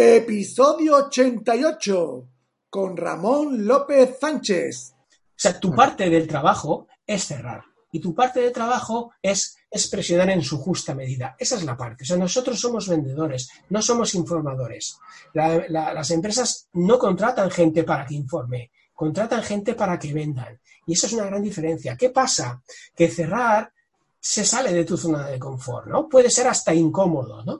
[0.00, 2.28] Episodio 88
[2.70, 4.94] con Ramón López Sánchez.
[4.94, 10.30] O sea, tu parte del trabajo es cerrar y tu parte del trabajo es, expresionar
[10.30, 11.34] en su justa medida.
[11.36, 12.04] Esa es la parte.
[12.04, 14.96] O sea, nosotros somos vendedores, no somos informadores.
[15.34, 20.60] las empresas no contratan gente para que informe, contratan gente para que vendan.
[20.86, 21.96] Y eso es una gran diferencia.
[21.96, 22.62] ¿Qué pasa?
[22.94, 23.72] Que cerrar
[24.20, 26.08] se sale de tu zona de confort, ¿no?
[26.08, 27.58] Puede ser hasta incómodo, ¿no?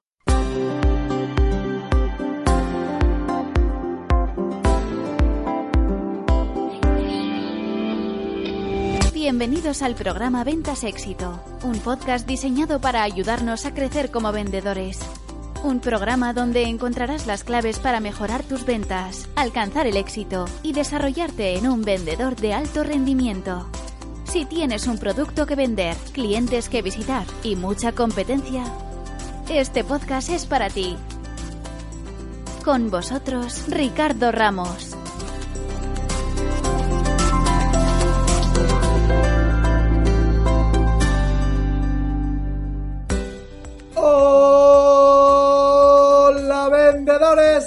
[9.31, 14.99] Bienvenidos al programa Ventas Éxito, un podcast diseñado para ayudarnos a crecer como vendedores.
[15.63, 21.59] Un programa donde encontrarás las claves para mejorar tus ventas, alcanzar el éxito y desarrollarte
[21.59, 23.69] en un vendedor de alto rendimiento.
[24.25, 28.65] Si tienes un producto que vender, clientes que visitar y mucha competencia,
[29.51, 30.97] este podcast es para ti.
[32.65, 34.98] Con vosotros, Ricardo Ramos.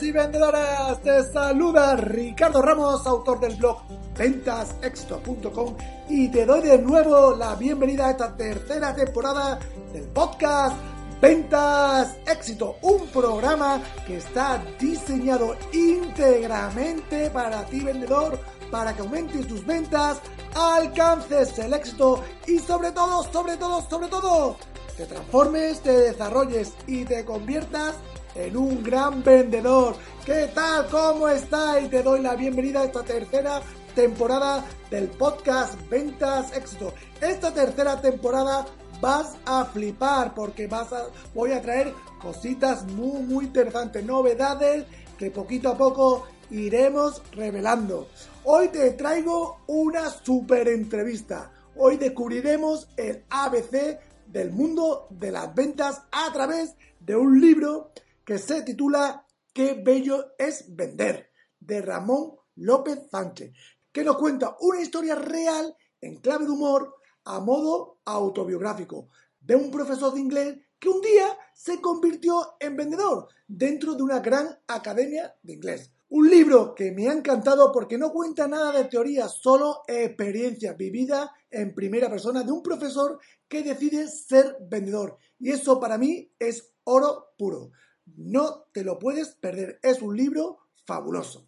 [0.02, 3.82] Y vendedoras, te saluda Ricardo Ramos, autor del blog
[4.18, 5.76] ventasexto.com
[6.10, 9.60] y te doy de nuevo la bienvenida a esta tercera temporada
[9.92, 10.78] del podcast
[11.22, 18.40] Ventas Éxito, un programa que está diseñado íntegramente para ti vendedor,
[18.72, 20.20] para que aumentes tus ventas,
[20.56, 24.58] alcances el éxito y sobre todo, sobre todo, sobre todo,
[24.98, 27.96] te transformes, te desarrolles y te conviertas
[28.36, 29.96] en un gran vendedor.
[30.26, 30.88] ¿Qué tal?
[30.90, 31.80] ¿Cómo está?
[31.80, 33.62] Y te doy la bienvenida a esta tercera
[33.96, 36.94] temporada del podcast Ventas Éxito.
[37.20, 38.66] Esta tercera temporada
[39.00, 44.86] vas a flipar porque vas a, voy a traer cositas muy muy interesantes, novedades
[45.18, 48.08] que poquito a poco iremos revelando.
[48.44, 51.52] Hoy te traigo una super entrevista.
[51.76, 54.00] Hoy descubriremos el ABC
[54.32, 57.92] del mundo de las ventas a través de un libro
[58.24, 63.52] que se titula Qué bello es vender, de Ramón López Sánchez,
[63.92, 69.10] que nos cuenta una historia real en clave de humor a modo autobiográfico
[69.42, 74.20] de un profesor de inglés que un día se convirtió en vendedor dentro de una
[74.20, 75.92] gran academia de inglés.
[76.14, 81.32] Un libro que me ha encantado porque no cuenta nada de teoría, solo experiencia vivida
[81.50, 83.18] en primera persona de un profesor
[83.48, 85.18] que decide ser vendedor.
[85.40, 87.72] Y eso para mí es oro puro.
[88.18, 89.80] No te lo puedes perder.
[89.82, 91.48] Es un libro fabuloso.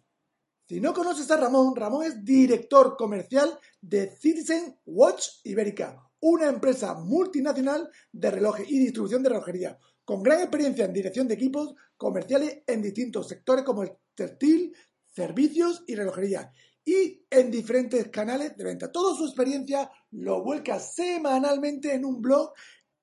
[0.66, 6.94] Si no conoces a Ramón, Ramón es director comercial de Citizen Watch Ibérica, una empresa
[6.94, 12.62] multinacional de relojes y distribución de relojería, con gran experiencia en dirección de equipos comerciales
[12.66, 14.74] en distintos sectores como el textil,
[15.06, 16.52] servicios y relojería,
[16.84, 18.92] y en diferentes canales de venta.
[18.92, 22.52] Toda su experiencia lo vuelca semanalmente en un blog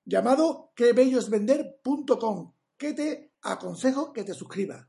[0.04, 4.86] llamado quebellosvender.com, que te aconsejo que te suscribas.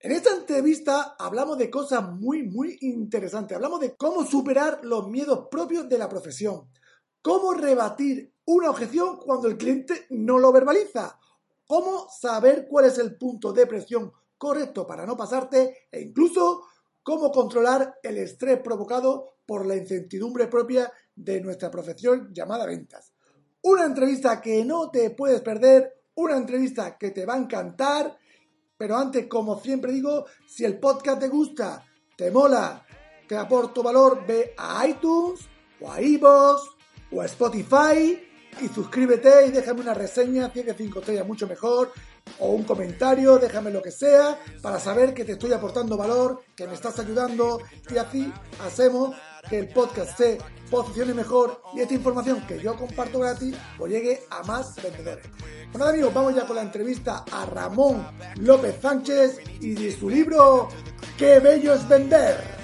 [0.00, 3.54] En esta entrevista hablamos de cosas muy, muy interesantes.
[3.54, 6.68] Hablamos de cómo superar los miedos propios de la profesión.
[7.20, 11.20] Cómo rebatir una objeción cuando el cliente no lo verbaliza.
[11.68, 16.64] Cómo saber cuál es el punto de presión correcto para no pasarte e incluso
[17.00, 23.12] cómo controlar el estrés provocado por la incertidumbre propia de nuestra profesión llamada ventas.
[23.62, 28.18] Una entrevista que no te puedes perder una entrevista que te va a encantar.
[28.76, 31.86] Pero antes, como siempre digo, si el podcast te gusta,
[32.16, 32.84] te mola,
[33.28, 35.48] te aporto valor, ve a iTunes
[35.80, 36.62] o a iVoox
[37.12, 38.20] o a Spotify
[38.60, 41.92] y suscríbete y déjame una reseña, 5 estrellas mucho mejor,
[42.38, 46.66] o un comentario, déjame lo que sea, para saber que te estoy aportando valor, que
[46.66, 47.60] me estás ayudando
[47.90, 48.32] y así
[48.64, 49.14] hacemos
[49.48, 50.38] que el podcast se
[50.70, 55.26] posicione mejor y esta información que yo comparto gratis pues llegue a más vendedores.
[55.72, 58.06] Bueno amigos, vamos ya con la entrevista a Ramón
[58.40, 60.68] López Sánchez y de su libro
[61.18, 62.62] Qué bello es vender.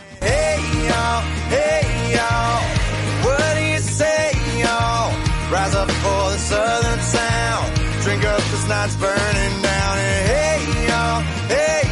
[5.50, 7.77] Rise up for the southern sound,
[8.08, 9.94] drink up this night's burning down,
[10.32, 10.60] hey,
[11.52, 11.82] hey,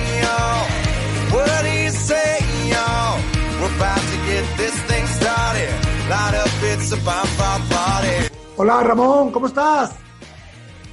[1.35, 2.31] what do you say,
[3.61, 5.73] We're about to get this thing started,
[6.09, 8.17] light up, it's a bonfire party.
[8.57, 9.91] Hola Ramón, ¿cómo estás?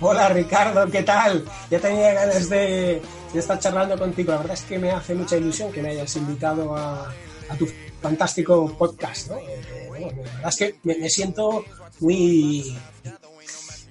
[0.02, 1.46] Hola Ricardo, ¿qué tal?
[1.72, 3.02] Ya tenía ganas de,
[3.34, 4.34] estar charlando contigo.
[4.34, 7.14] La verdad es que me hace mucha ilusión que me hayas invitado a,
[7.58, 7.66] tu
[8.02, 9.30] fantástico podcast.
[9.30, 9.38] ¿no?
[9.38, 11.64] Eh, la verdad es que me, siento
[12.02, 12.76] muy,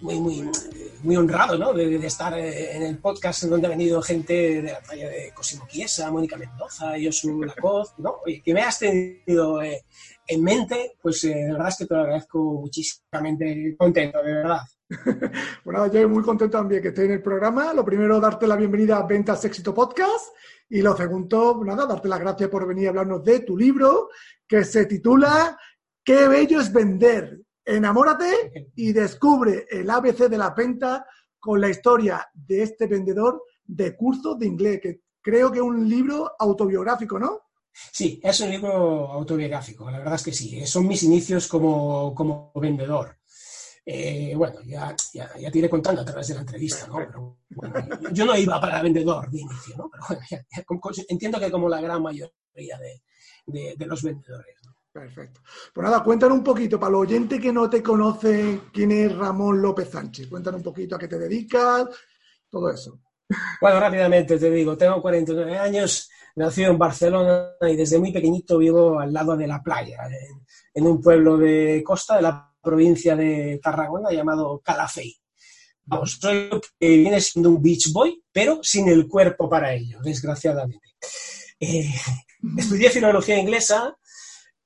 [0.02, 0.50] muy, muy,
[1.04, 1.72] muy honrado ¿no?
[1.72, 5.66] de, estar eh, en el podcast donde ha venido gente de la talla de Cosimo
[5.68, 8.16] Chiesa, Mónica Mendoza, Josu Lacoz, ¿no?
[8.44, 9.84] que me has tenido eh,
[10.26, 14.60] en mente, pues eh, de verdad es que te lo agradezco muchísimamente contento, de verdad.
[15.64, 17.72] bueno, yo muy contento también que estés en el programa.
[17.72, 20.26] Lo primero, darte la bienvenida a Ventas Éxito Podcast.
[20.68, 24.08] Y lo segundo, nada, darte las gracias por venir a hablarnos de tu libro,
[24.46, 25.58] que se titula
[26.04, 27.40] Qué bello es vender.
[27.64, 31.06] Enamórate y descubre el ABC de la venta
[31.38, 35.88] con la historia de este vendedor de cursos de inglés, que creo que es un
[35.88, 37.40] libro autobiográfico, ¿no?
[37.72, 40.66] Sí, es un libro autobiográfico, la verdad es que sí.
[40.66, 43.16] Son mis inicios como, como vendedor.
[43.84, 46.94] Eh, bueno, ya, ya, ya, te iré contando a través de la entrevista, ¿no?
[46.96, 49.90] Pero, bueno, yo no iba para vendedor de inicio, ¿no?
[49.90, 50.22] Pero bueno,
[51.08, 52.30] entiendo que como la gran mayoría
[52.78, 53.02] de,
[53.46, 54.61] de, de los vendedores.
[54.92, 55.40] Perfecto.
[55.72, 59.62] Pues nada, cuéntanos un poquito, para los oyentes que no te conocen, quién es Ramón
[59.62, 60.28] López Sánchez.
[60.28, 61.86] Cuéntanos un poquito a qué te dedicas,
[62.50, 63.00] todo eso.
[63.58, 69.00] Bueno, rápidamente te digo, tengo 49 años, nací en Barcelona y desde muy pequeñito vivo
[69.00, 69.98] al lado de la playa,
[70.74, 75.16] en, un pueblo de costa de la provincia de Tarragona llamado Calafey.
[75.84, 80.96] Vamos, soy que viene siendo un beach boy, pero sin el cuerpo para ello, desgraciadamente.
[81.58, 81.90] Eh,
[82.58, 83.96] estudié filología inglesa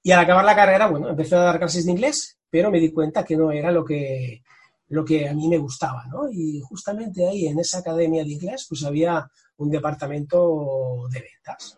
[0.06, 2.92] y al acabar la carrera, bueno, empecé a dar clases de inglés, pero me di
[2.92, 4.44] cuenta que no era lo que,
[4.90, 6.30] lo que a mí me gustaba, ¿no?
[6.30, 11.76] Y justamente ahí, en esa academia de inglés, pues había un departamento de ventas.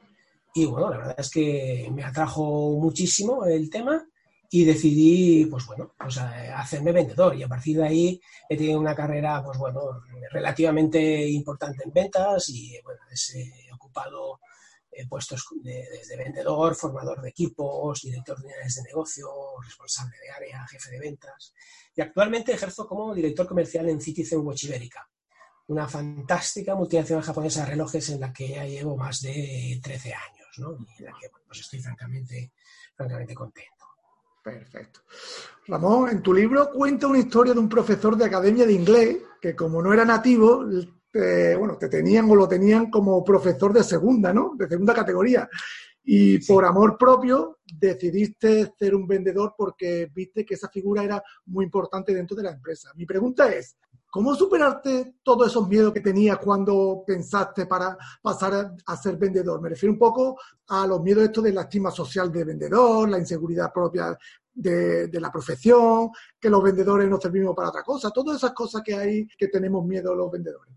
[0.53, 4.07] Y bueno, la verdad es que me atrajo muchísimo el tema
[4.51, 7.35] y decidí, pues bueno, pues hacerme vendedor.
[7.35, 12.51] Y a partir de ahí he tenido una carrera, pues bueno, relativamente importante en ventas
[12.51, 14.39] y bueno, he ocupado
[15.09, 15.87] puestos de,
[16.17, 19.29] vendedor, formador de equipos, director de unidades de negocio,
[19.63, 21.55] responsable de área, jefe de ventas.
[21.95, 25.09] Y actualmente ejerzo como director comercial en Citizen Watch Ibérica,
[25.69, 30.49] una fantástica multinacional japonesa de relojes en la que ya llevo más de 13 años,
[30.59, 30.73] ¿no?
[30.73, 32.53] Y en la que pues estoy francamente,
[32.97, 33.85] francamente contento.
[34.43, 35.01] Perfecto.
[35.67, 39.55] Ramón, en tu libro cuenta una historia de un profesor de academia de inglés que
[39.55, 40.65] como no era nativo,
[41.13, 44.53] bueno, te tenían o lo tenían como profesor de segunda, ¿no?
[44.57, 45.49] De segunda categoría.
[46.11, 51.67] Y por amor propio decidiste ser un vendedor porque viste que esa figura era muy
[51.67, 52.91] importante dentro de la empresa.
[52.95, 53.77] Mi pregunta es,
[54.11, 59.61] ¿cómo superaste todos esos miedos que tenías cuando pensaste para pasar a, ser vendedor?
[59.61, 60.39] Me refiero un poco
[60.69, 64.17] a los miedos estos de la estima social de vendedor, la inseguridad propia
[64.55, 66.11] de, de, la profesión,
[66.41, 69.85] que los vendedores no servimos para otra cosa, todas esas cosas que hay que tenemos
[69.85, 70.75] miedo los vendedores.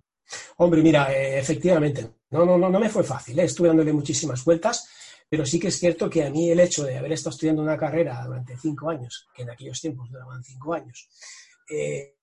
[0.58, 4.44] Hombre, mira, eh, efectivamente, no, no, no, no me fue fácil, eh, estuve dándole muchísimas
[4.44, 4.88] vueltas,
[5.28, 7.78] pero sí que es cierto que a mí el hecho de haber estado estudiando una
[7.78, 11.10] carrera durante cinco años, que en aquellos tiempos duraban cinco años,
[11.70, 12.16] eh,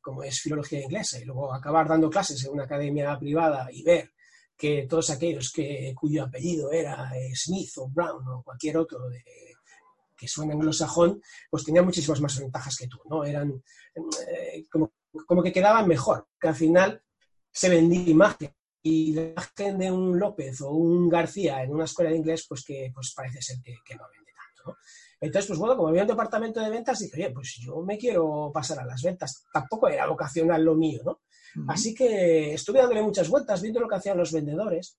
[0.00, 4.12] como es filología inglesa, y luego acabar dando clases en una academia privada y ver
[4.56, 9.00] que todos aquellos que, cuyo apellido era Smith o Brown o cualquier otro
[10.16, 11.20] que suena anglosajón,
[11.50, 13.22] pues tenían muchísimas más ventajas que tú, ¿no?
[13.22, 13.62] Eran
[14.70, 14.94] como,
[15.26, 17.02] como que quedaban mejor, que al final
[17.56, 18.54] se vendía imagen.
[18.82, 22.62] Y la imagen de un López o un García en una escuela de inglés, pues
[22.64, 24.78] que pues parece ser que, no vende tanto.
[25.20, 28.52] Entonces, pues bueno, como había un departamento de ventas, dije, oye, pues yo me quiero
[28.54, 29.44] pasar a las ventas.
[29.52, 31.22] Tampoco era vocacional lo mío, ¿no?
[31.68, 34.98] Así que estuve dándole muchas vueltas, viendo lo que hacían los vendedores,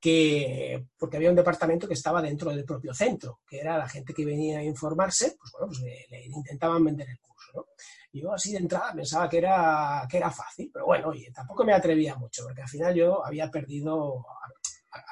[0.00, 4.14] que, porque había un departamento que estaba dentro del propio centro, que era la gente
[4.14, 7.66] que venía a informarse, pues bueno, pues le intentaban vender el curso, ¿no?
[8.12, 11.72] Yo así de entrada pensaba que era, que era fácil, pero bueno, oye, tampoco me
[11.72, 14.24] atrevía mucho, porque al final yo había perdido,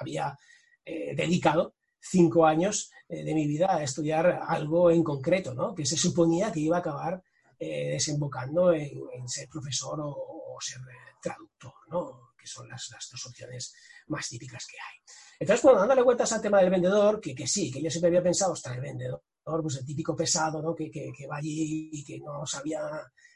[0.01, 0.37] había
[0.85, 5.75] eh, dedicado cinco años eh, de mi vida a estudiar algo en concreto, ¿no?
[5.75, 7.23] Que se suponía que iba a acabar
[7.59, 10.81] eh, desembocando en, ser profesor o, ser
[11.23, 12.33] traductor, ¿no?
[12.37, 13.73] Que son las, las, dos opciones
[14.09, 14.99] más típicas que hay.
[15.39, 18.23] Entonces, bueno, dándole vueltas al tema del vendedor, que, que sí, que yo siempre había
[18.25, 19.23] pensado, estar el vendedor
[19.63, 20.75] pues el típico pesado ¿no?
[20.75, 22.81] que, que, va allí y que no sabía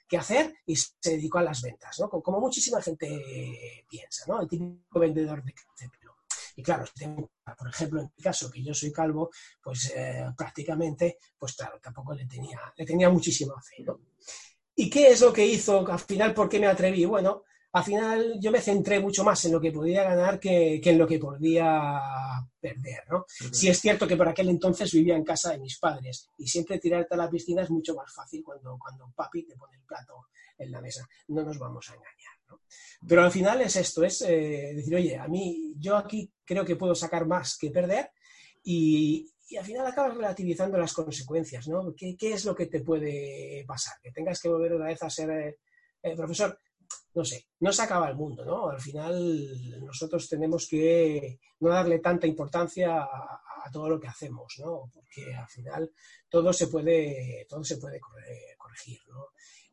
[0.08, 2.08] qué hacer y se dedicó a las ventas, ¿no?
[2.08, 4.40] como, muchísima gente piensa, ¿no?
[4.42, 5.54] el típico vendedor de,
[5.88, 6.16] pelo.
[6.54, 6.84] Y claro,
[7.58, 9.30] por ejemplo, en mi caso, que yo soy calvo,
[9.62, 13.82] pues eh, prácticamente, pues claro, tampoco le tenía, le tenía muchísima fe.
[13.84, 14.00] ¿no?
[14.74, 16.34] ¿Y qué es lo que hizo al final?
[16.34, 17.04] ¿Por qué me atreví?
[17.04, 20.98] Bueno, al final yo me centré mucho más en lo que podía ganar que, en
[20.98, 22.00] lo que podía
[22.60, 23.24] perder, ¿no?
[23.28, 26.78] Sí es cierto que por aquel entonces vivía en casa de mis padres y siempre
[26.78, 30.26] tirarte a la piscina es mucho más fácil cuando, cuando papi te pone el plato
[30.58, 31.08] en la mesa.
[31.28, 32.60] No nos vamos a engañar, ¿no?
[33.08, 36.76] Pero al final es esto, es eh, decir, oye, a mí yo aquí creo que
[36.76, 38.10] puedo sacar más que perder
[38.62, 41.94] y, al final acabas relativizando las consecuencias, ¿no?
[41.94, 43.94] ¿Qué, es lo que te puede pasar?
[44.02, 45.58] Que tengas que volver una vez a ser eh,
[46.02, 46.58] eh, profesor
[47.14, 48.68] no sé, no se acaba el mundo, ¿no?
[48.68, 53.40] Al final nosotros tenemos que no darle tanta importancia a,
[53.72, 54.90] todo lo que hacemos, ¿no?
[54.92, 55.92] Porque al final
[56.28, 58.00] todo se puede, todo se puede
[58.58, 59.28] corregir, ¿no?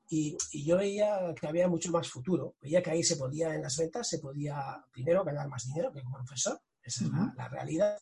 [0.09, 2.55] Y, yo veía que había mucho más futuro.
[2.61, 6.01] Veía que ahí se podía, en las ventas, se podía primero ganar más dinero que
[6.01, 6.59] como profesor.
[6.81, 7.99] Esa es la, realidad.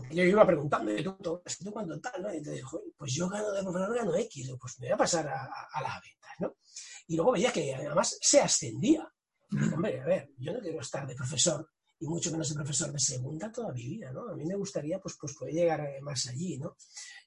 [0.00, 2.22] Porque yo iba preguntando, ¿tú, tú, tú cuánto tal?
[2.22, 2.34] ¿no?
[2.34, 4.52] Y te dijo, pues yo gano de profesor, gano X.
[4.60, 6.56] Pues me voy a pasar a, a, las ventas, ¿no?
[7.08, 9.10] Y luego veía que además se ascendía.
[9.50, 11.68] Y hombre, a ver, yo no quiero estar de profesor
[12.00, 14.28] y mucho menos de profesor de segunda toda mi vida, ¿no?
[14.28, 16.76] A mí me gustaría, pues, pues poder llegar más allí, ¿no?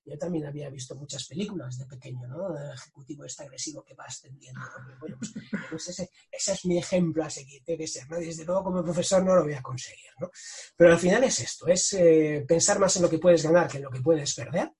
[0.06, 2.58] Yo también había visto muchas películas de pequeño, ¿no?
[2.58, 4.62] El ejecutivo este agresivo que va ascendiendo.
[5.00, 5.34] Bueno, pues,
[5.70, 8.18] pues, ese, ese, es mi ejemplo a seguir, debe ser, ¿no?
[8.18, 10.32] desde luego como profesor no lo voy a conseguir, ¿no?
[10.76, 13.78] Pero al final es esto, es eh, pensar más en lo que puedes ganar que
[13.78, 14.72] en lo que puedes perder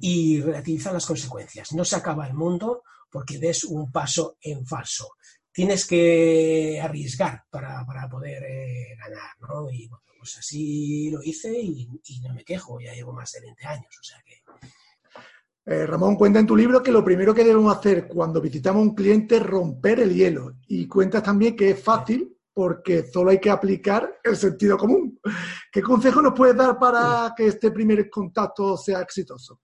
[0.00, 1.72] y relativizar las consecuencias.
[1.72, 5.16] No se acaba el mundo porque des un paso en falso.
[5.52, 9.70] Tienes que arriesgar para, poder eh, ganar, ¿no?
[9.70, 11.88] Y bueno, pues así lo hice y,
[12.22, 14.34] no me quejo, ya llevo más de 20 años, o sea que...
[15.66, 18.82] Eh, Ramón cuenta en tu libro que lo primero que debemos hacer cuando visitamos a
[18.82, 23.38] un cliente es romper el hielo y cuentas también que es fácil porque solo hay
[23.38, 25.18] que aplicar el sentido común.
[25.72, 29.60] ¿Qué consejo nos puedes dar para que este primer contacto sea exitoso?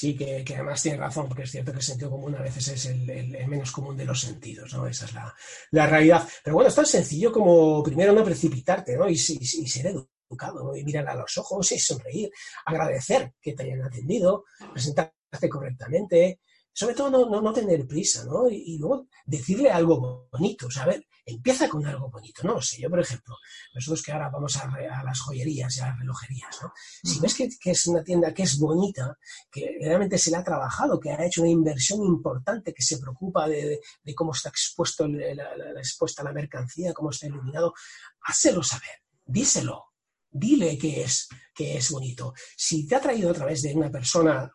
[0.00, 2.86] Sí que, además tiene razón, porque es cierto que el sentido común a veces es
[2.86, 3.04] el,
[3.46, 4.86] menos común de los sentidos, ¿no?
[4.86, 6.26] Esa es la, realidad.
[6.42, 9.10] Pero bueno, es tan sencillo como primero no precipitarte, ¿no?
[9.10, 12.30] Y, ser educado, y mirar a los ojos y sonreír,
[12.64, 16.40] agradecer que te hayan atendido, presentarte correctamente,
[16.72, 18.48] sobre todo no, no, tener prisa, ¿no?
[18.48, 22.60] Y, luego decirle algo bonito, o sea, a ver, empieza con algo bonito, ¿no?
[22.60, 23.36] sé, yo, por ejemplo,
[23.74, 24.66] nosotros que ahora vamos a,
[25.04, 26.72] las joyerías y a las relojerías, ¿no?
[27.02, 29.16] Si ves que, es una tienda que es bonita,
[29.50, 33.48] que realmente se le ha trabajado, que ha hecho una inversión importante, que se preocupa
[33.48, 33.80] de,
[34.14, 37.74] cómo está expuesto la, expuesta la mercancía, cómo está iluminado,
[38.22, 39.86] házelo saber, díselo,
[40.30, 42.32] dile que es, que es bonito.
[42.56, 44.50] Si te ha traído a través de una persona,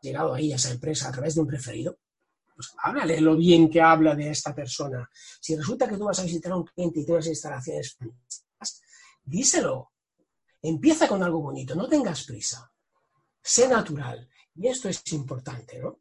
[0.00, 1.98] llegado ahí a esa empresa a través de un preferido,
[2.54, 5.08] pues háblale lo bien que habla de esta persona.
[5.40, 7.96] Si resulta que tú vas a visitar a un cliente y tienes instalaciones,
[9.24, 9.92] díselo.
[10.62, 12.70] Empieza con algo bonito, no tengas prisa.
[13.42, 14.28] Sé natural.
[14.54, 16.00] Y esto es importante, ¿no?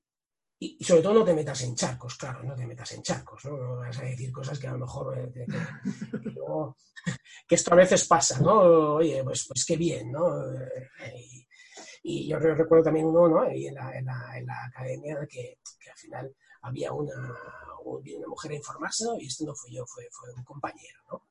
[0.61, 3.57] Y, sobre todo no te metas en charcos, claro, no te metas en charcos, ¿no?
[3.57, 5.17] No vas a decir cosas que a lo mejor...
[5.17, 5.45] Eh,
[7.47, 8.95] que, esto a veces pasa, ¿no?
[8.95, 10.43] Oye, pues, pues qué bien, ¿no?
[10.51, 11.38] Eh,
[12.03, 13.41] yo recuerdo también uno, ¿no?
[13.41, 17.13] Ahí en la, en la, en la academia que, que, al final había una,
[17.85, 19.19] una mujer a informarse, ¿no?
[19.19, 21.23] Y esto no fui yo, fue, fue un compañero, ¿no?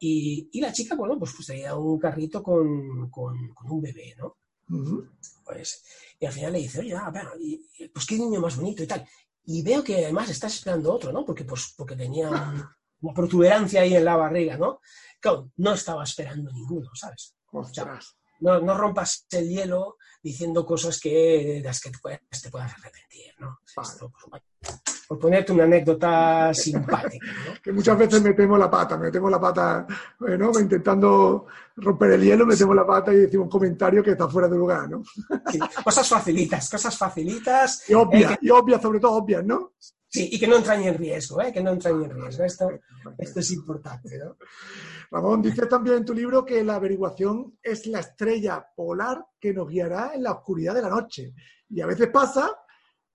[0.00, 4.14] Y, y, la chica, bueno, pues, pues tenía un carrito con, con, con un bebé,
[4.16, 4.36] ¿no?
[5.44, 5.84] Pues,
[6.18, 9.06] y al final le dice, oye, ah, y, pues qué niño más bonito y tal.
[9.44, 11.24] Y veo que además estás esperando otro, ¿no?
[11.24, 12.28] Porque, pues, porque tenía
[13.00, 14.80] una protuberancia ahí en la barriga, ¿no?
[15.20, 17.34] Claro, no estaba esperando ninguno, ¿sabes?
[18.40, 22.20] No, no, rompas el hielo diciendo cosas que, de las que te puedas,
[22.72, 23.60] arrepentir, ¿no?
[25.08, 27.26] por, ponerte una anécdota simpática.
[27.46, 27.54] ¿no?
[27.62, 29.86] que muchas veces metemos la pata, metemos la pata,
[30.18, 34.48] bueno, intentando romper el hielo, metemos la pata y decimos un comentario que está fuera
[34.48, 35.02] de lugar, ¿no?
[35.84, 37.88] cosas facilitas, cosas facilitas.
[37.88, 39.72] Y obvias, eh, y obvias, sobre todo obvias, ¿no?
[40.16, 41.52] Sí, y que no entran en riesgo, ¿eh?
[41.52, 42.42] que no entran en riesgo.
[42.42, 42.70] Esto,
[43.18, 44.38] esto es importante, ¿no?
[45.10, 49.68] Ramón, dices también en tu libro que la averiguación es la estrella polar que nos
[49.68, 51.34] guiará en la oscuridad de la noche.
[51.68, 52.50] Y a veces pasa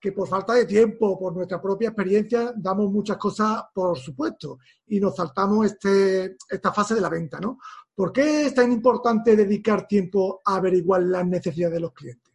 [0.00, 5.00] que por falta de tiempo, por nuestra propia experiencia, damos muchas cosas por supuesto y
[5.00, 7.58] nos saltamos este, esta fase de la venta, ¿no?
[7.92, 12.32] ¿Por qué es tan importante dedicar tiempo a averiguar las necesidades de los clientes?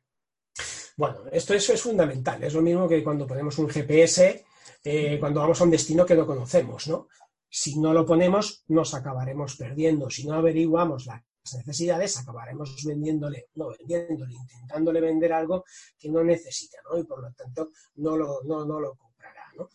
[0.97, 2.43] Bueno, esto eso es fundamental.
[2.43, 4.46] Es lo mismo que cuando ponemos un GPS,
[4.83, 7.07] eh, cuando vamos a un destino que no conocemos, ¿no?
[7.49, 10.09] Si no lo ponemos, nos acabaremos perdiendo.
[10.09, 11.23] Si no averiguamos las
[11.55, 15.63] necesidades, acabaremos vendiéndole, no vendiéndole, intentándole vender algo
[15.97, 16.97] que no necesita, ¿no?
[16.97, 19.69] Y por lo tanto no lo, no, lo comprará, ¿no?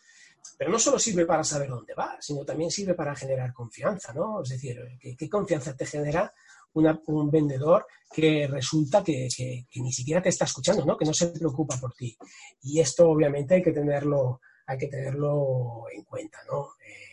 [0.58, 4.42] Pero no solo sirve para saber dónde va, sino también sirve para generar confianza, ¿no?
[4.42, 6.32] Es decir, ¿qué, confianza te genera
[6.74, 9.28] un vendedor que resulta que,
[9.76, 10.96] ni siquiera te está escuchando, ¿no?
[10.96, 12.16] Que no se preocupa por ti.
[12.62, 16.68] Y esto obviamente hay que tenerlo, hay que tenerlo en cuenta, ¿no?
[16.86, 17.12] Eh,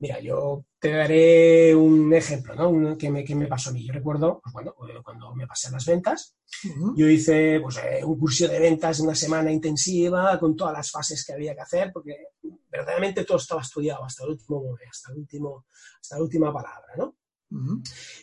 [0.00, 2.96] Mira, yo te daré un ejemplo, ¿no?
[2.96, 3.84] que, me, pasó a mí.
[3.84, 6.36] Yo recuerdo, pues bueno, eh, cuando me pasé a las ventas,
[6.94, 11.24] yo hice pues, eh, un curso de ventas, una semana intensiva, con todas las fases
[11.24, 12.16] que había que hacer, porque
[12.70, 15.66] verdaderamente todo estaba estudiado hasta el último, hasta el último,
[16.00, 17.16] hasta la última palabra, ¿no?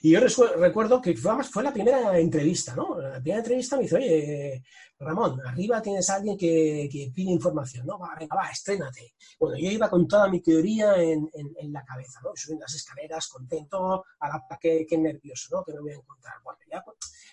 [0.01, 0.19] Y yo
[0.57, 2.99] recuerdo que fue, la primera entrevista, ¿no?
[3.01, 4.63] La primera entrevista me dice, oye,
[4.99, 7.97] Ramón, arriba tienes a alguien que, que pide información, ¿no?
[7.97, 9.15] Va, venga, va, estrénate.
[9.39, 12.31] Bueno, yo iba con toda mi teoría en, en, la cabeza, ¿no?
[12.35, 15.63] Subiendo las escaleras, contento, a la que, que nervioso, ¿no?
[15.63, 16.35] Que me voy a encontrar.
[16.43, 16.83] Bueno, ya,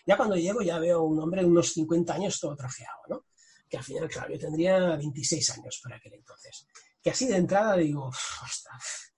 [0.07, 3.27] ya cuando llego ya veo un hombre de unos 50 años todo trajeado, ¿no?
[3.69, 6.67] Que al final, claro, yo tendría 26 años por aquel entonces.
[7.03, 9.12] Que así de entrada digo, ostras,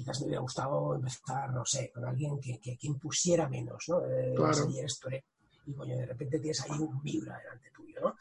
[0.00, 4.00] quizás me hubiera gustado empezar, no sé, con alguien que, que, impusiera menos, ¿no?
[4.06, 4.68] Eh, claro.
[4.82, 5.24] esto, ¿eh?
[5.66, 8.16] Y coño, de repente tienes ahí un vibra delante tuyo, ¿no?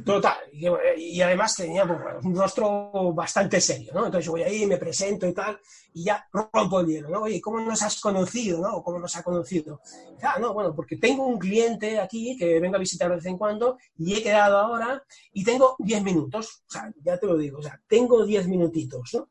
[0.04, 0.38] Total.
[0.52, 4.06] Y, además tenía pues, un rostro bastante serio, ¿no?
[4.06, 5.58] Entonces yo voy ahí, me presento y tal,
[5.92, 7.22] y ya rompo el hielo, ¿no?
[7.22, 8.80] Oye, ¿cómo nos has conocido, no?
[8.82, 9.80] ¿Cómo nos ha conocido?
[10.22, 13.38] Ah, no, bueno, porque tengo un cliente aquí que venga a visitar de vez en
[13.38, 16.62] cuando y he quedado ahora y tengo 10 minutos.
[16.68, 19.28] O sea, ya te lo digo, o sea, tengo 10 minutitos, ¿no?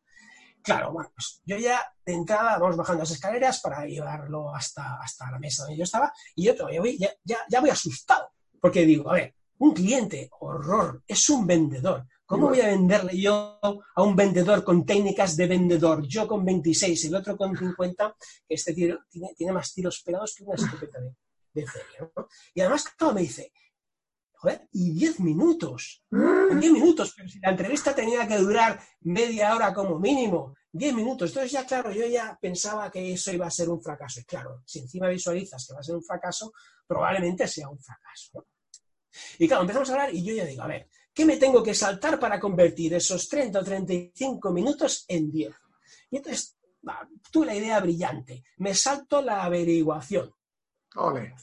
[0.68, 5.32] Claro, bueno, pues yo ya de entrada vamos bajando las escaleras para llevarlo hasta, hasta
[5.32, 9.10] la mesa donde yo estaba y yo todavía voy, ya, ya, voy asustado, porque digo,
[9.10, 12.06] a ver, un cliente, horror, es un vendedor.
[12.26, 16.06] ¿Cómo voy a venderle yo a un vendedor con técnicas de vendedor?
[16.06, 18.98] Yo con 26, el otro con 50, que este tiene,
[19.38, 21.16] tiene más tiros pegados que una escopeta de,
[21.54, 22.12] de feria.
[22.14, 22.28] ¿no?
[22.54, 23.54] Y además, todo me dice,
[24.38, 26.04] joder, y 10 minutos.
[26.12, 31.32] 10 minutos, pero si la entrevista tenía que durar media hora como mínimo, 10 minutos.
[31.32, 34.20] Entonces ya, claro, yo ya pensaba que eso iba a ser un fracaso.
[34.20, 36.54] Y claro, si encima visualizas que va a ser un fracaso,
[36.86, 38.46] probablemente sea un fracaso.
[39.40, 41.74] Y claro, empezamos a hablar y yo ya digo, a ver, ¿qué me tengo que
[41.74, 45.54] saltar para convertir esos 30 o 35 minutos en 10?
[46.12, 46.58] Y entonces
[47.32, 48.44] tuve la idea brillante.
[48.58, 50.32] Me salto la averiguación.
[50.96, 51.34] Ole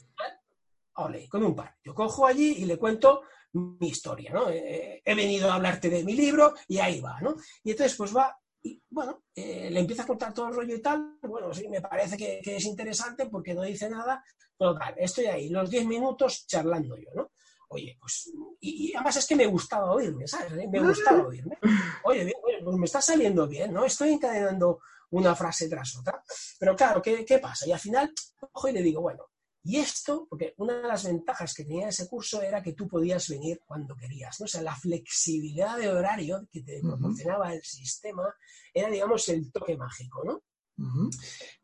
[0.95, 1.75] ole, con un par.
[1.83, 3.23] Yo cojo allí y le cuento
[3.53, 4.49] mi historia, ¿no?
[4.49, 7.35] Eh, he venido a hablarte de mi libro y ahí va, ¿no?
[7.63, 10.81] Y entonces pues va y bueno, eh, le empieza a contar todo el rollo y
[10.81, 14.23] tal, bueno, sí, me parece que, es interesante porque no dice nada,
[14.57, 17.31] pero tal, estoy ahí, los 10 minutos charlando yo, ¿no?
[17.69, 20.51] Oye, pues, y, además es que me gustaba oírme, ¿sabes?
[20.67, 21.57] Me gustaba oírme.
[22.05, 23.85] Oye, oye, pues me está saliendo bien, ¿no?
[23.85, 24.79] Estoy encadenando
[25.11, 26.23] una frase tras otra.
[26.59, 27.67] Pero claro, ¿qué, qué pasa?
[27.67, 28.11] Y al final,
[28.51, 29.27] cojo y le digo, bueno,
[29.67, 33.27] y esto, porque una de las ventajas que tenía ese curso era que tú podías
[33.29, 34.43] venir cuando querías, ¿no?
[34.43, 38.31] O sea, la flexibilidad de horario que te proporcionaba el sistema
[38.71, 40.43] era, digamos, el toque mágico, ¿no?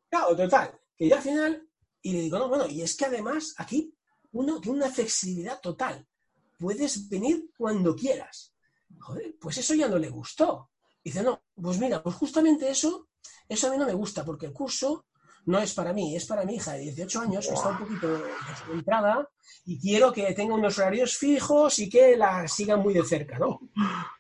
[0.10, 1.70] Claro, total, que ya al final,
[2.02, 3.94] y le digo, no, bueno, y es que además aquí
[4.32, 6.08] uno tiene una flexibilidad total.
[6.58, 8.56] Puedes venir cuando quieras.
[9.00, 10.72] Joder, pues eso ya no le gustó.
[11.04, 13.10] Dice, no, pues mira, pues justamente eso,
[13.48, 15.06] eso a mí no me gusta, porque el curso
[15.46, 18.08] no es para mí, es para mi hija de 18 años que está un poquito
[18.48, 19.28] desconcentrada
[19.66, 23.60] y quiero que tenga unos horarios fijos y que la sigan muy de cerca, ¿no?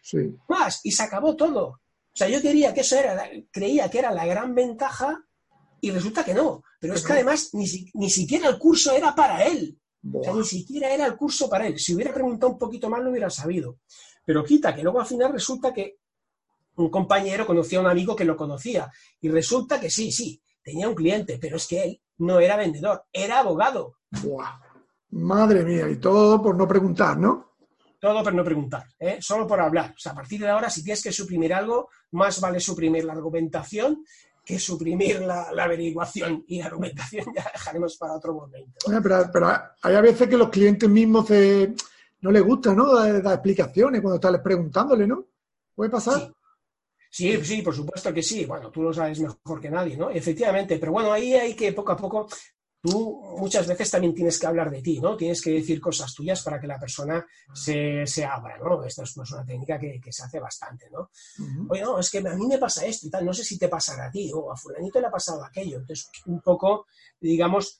[0.01, 0.35] Sí.
[0.47, 1.67] Más, y se acabó todo.
[2.13, 5.23] O sea, yo quería que eso era, creía que era la gran ventaja
[5.79, 6.63] y resulta que no.
[6.79, 9.77] Pero es que además ni, ni siquiera el curso era para él.
[10.13, 11.77] O sea, ni siquiera era el curso para él.
[11.77, 13.77] Si hubiera preguntado un poquito más, lo hubiera sabido.
[14.25, 15.99] Pero quita que luego al final resulta que
[16.75, 18.91] un compañero conocía a un amigo que lo conocía.
[19.21, 23.03] Y resulta que sí, sí, tenía un cliente, pero es que él no era vendedor,
[23.11, 23.95] era abogado.
[25.11, 27.51] Madre mía, y todo por no preguntar, ¿no?
[27.99, 29.17] Todo por no preguntar, ¿eh?
[29.21, 29.93] solo por hablar.
[29.95, 33.13] O sea, a partir de ahora, si tienes que suprimir algo, más vale suprimir la
[33.13, 34.03] argumentación
[34.43, 38.73] que suprimir la, averiguación y la argumentación ya dejaremos para otro momento.
[39.31, 39.47] pero,
[39.81, 41.29] hay a veces que los clientes mismos
[42.21, 42.93] no les gusta, ¿no?
[42.95, 45.25] Dar, explicaciones cuando estás preguntándole, ¿no?
[45.75, 46.19] ¿Puede pasar?
[46.19, 46.33] Sí,
[47.11, 48.45] sí, por supuesto que sí.
[48.45, 50.09] Bueno, tú lo sabes mejor que nadie, ¿no?
[50.09, 52.27] Efectivamente, pero bueno, ahí hay que poco a poco,
[52.81, 55.15] tú muchas veces también tienes que hablar de ti, ¿no?
[55.15, 58.83] Tienes que decir cosas tuyas para que la persona se, se abra, ¿no?
[58.83, 61.11] Esta es una técnica que, se hace bastante, ¿no?
[61.69, 63.67] Oye, no, es que a mí me pasa esto y tal, no sé si te
[63.67, 65.77] pasará a ti o a fulanito le ha pasado aquello.
[65.77, 66.87] Entonces, un poco,
[67.19, 67.79] digamos,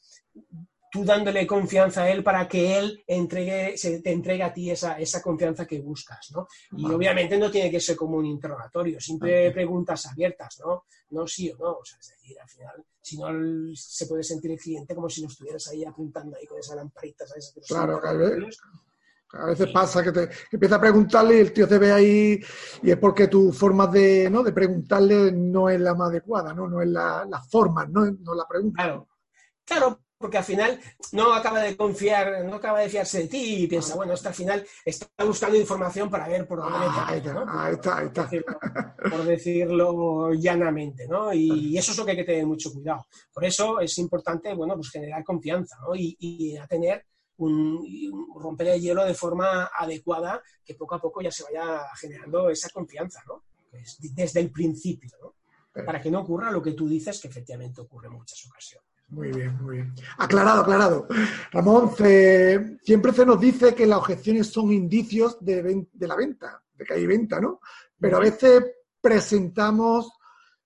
[0.91, 4.99] tú dándole confianza a él para que él entregue, se, te entregue a ti esa,
[4.99, 6.47] esa confianza que buscas, ¿no?
[6.77, 10.83] Y obviamente no tiene que ser como un interrogatorio, siempre preguntas abiertas, ¿no?
[11.11, 14.51] No sí o no, o sea, es decir, al final, si no se puede sentir
[14.51, 17.55] el cliente como si lo estuvieras ahí apuntando ahí con esa lamparita, ¿sabes?
[17.67, 18.59] claro, a veces,
[19.31, 22.39] a veces pasa que te empieza a preguntarle y el tío te ve ahí
[22.83, 24.43] y es porque tu forma de, ¿no?
[24.43, 26.67] de preguntarle no es la más adecuada, ¿no?
[26.67, 28.11] No es la, la forma, ¿no?
[28.11, 28.83] no la pregunta.
[28.83, 29.07] Claro,
[29.63, 30.79] claro, porque al final
[31.11, 34.35] no acaba de confiar, no acaba de fiarse de ti y piensa, bueno, hasta al
[34.35, 38.95] final está buscando información para ver por dónde ah, ahí, está, ahí está, ahí está.
[39.09, 41.33] Por, decirlo, llanamente, ¿no?
[41.33, 43.05] Y, eso es lo que hay que tener mucho cuidado.
[43.33, 45.95] Por eso es importante, bueno, pues generar confianza, ¿no?
[45.95, 47.05] Y, y a tener
[47.37, 52.49] un, romper el hielo de forma adecuada, que poco a poco ya se vaya generando
[52.49, 53.43] esa confianza, ¿no?
[53.99, 55.35] Desde el principio, ¿no?
[55.85, 58.90] Para que no ocurra lo que tú dices, que efectivamente ocurre en muchas ocasiones.
[59.11, 59.93] Muy bien, muy bien.
[60.17, 61.07] Aclarado, aclarado.
[61.51, 66.85] Ramón, siempre se nos dice que las objeciones son indicios de, de la venta, de
[66.85, 67.59] que hay venta, ¿no?
[67.99, 68.63] Pero a veces
[69.01, 70.13] presentamos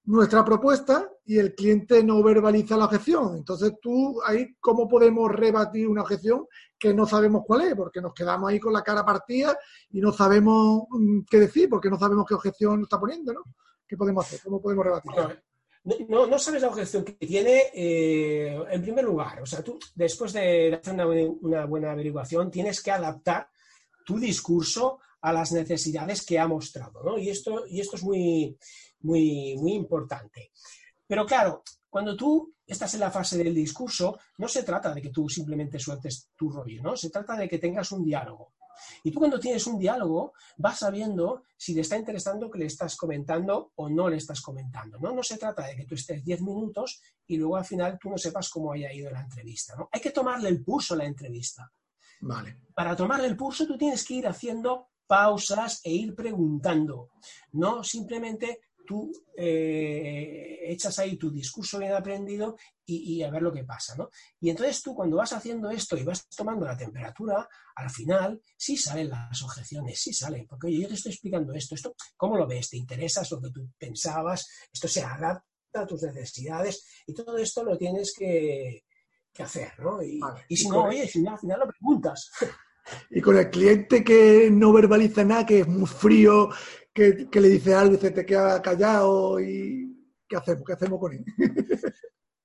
[0.04, 3.38] nuestra propuesta y el cliente no verbaliza la objeción.
[3.38, 6.46] Entonces tú ahí, ¿cómo podemos rebatir una objeción
[6.78, 7.76] que no sabemos cuál es?
[7.76, 9.58] Porque nos quedamos ahí con la cara partida
[9.90, 13.44] y no sabemos mm, qué decir, porque no sabemos qué objeción está poniendo, ¿no?
[13.88, 14.40] ¿Qué podemos hacer?
[14.44, 15.12] ¿Cómo podemos rebatir?
[16.08, 19.42] No, no, sabes la objeción que tiene eh, en primer lugar.
[19.42, 23.50] O sea, tú después de hacer una, una buena averiguación tienes que adaptar
[24.04, 27.18] tu discurso a las necesidades que ha mostrado, ¿no?
[27.18, 28.58] Y esto, y esto es muy,
[29.02, 30.52] muy, muy importante.
[31.08, 35.10] Pero claro, cuando tú estás en la fase del discurso, no se trata de que
[35.10, 36.98] tú simplemente sueltes tu rollo, ¿no?
[36.98, 38.55] Se trata de que tengas un diálogo.
[39.04, 42.96] Y tú cuando tienes un diálogo vas sabiendo si te está interesando que le estás
[42.96, 45.14] comentando o no le estás comentando, ¿no?
[45.14, 48.18] No se trata de que tú estés 10 minutos y luego al final tú no
[48.18, 49.90] sepas cómo haya ido la entrevista, ¿no?
[49.92, 51.72] Hay que tomarle el pulso a la entrevista.
[52.22, 52.60] Vale.
[52.74, 57.12] Para tomarle el pulso tú tienes que ir haciendo pausas e ir preguntando,
[57.52, 63.64] no simplemente tú eh, echas ahí tu discurso bien aprendido y, a ver lo que
[63.64, 64.10] pasa, ¿no?
[64.40, 68.78] Y entonces tú cuando vas haciendo esto y vas tomando la temperatura, al final sí
[68.78, 72.48] salen las objeciones, sí salen, porque oye, yo te estoy explicando esto, esto, ¿cómo lo
[72.48, 72.70] ves?
[72.70, 74.48] ¿Te interesas lo que tú pensabas?
[74.72, 75.44] ¿Esto se adapta
[75.74, 76.86] a tus necesidades?
[77.08, 78.84] Y todo esto lo tienes que,
[79.40, 80.02] hacer, ¿no?
[80.02, 82.32] Y, si no, oye, si al final lo preguntas.
[83.10, 86.50] Y con el cliente que no verbaliza nada, que es muy frío,
[86.96, 89.94] que, le dice algo y se te queda callado y
[90.28, 90.64] ¿qué hacemos?
[90.66, 91.26] ¿Qué hacemos con él?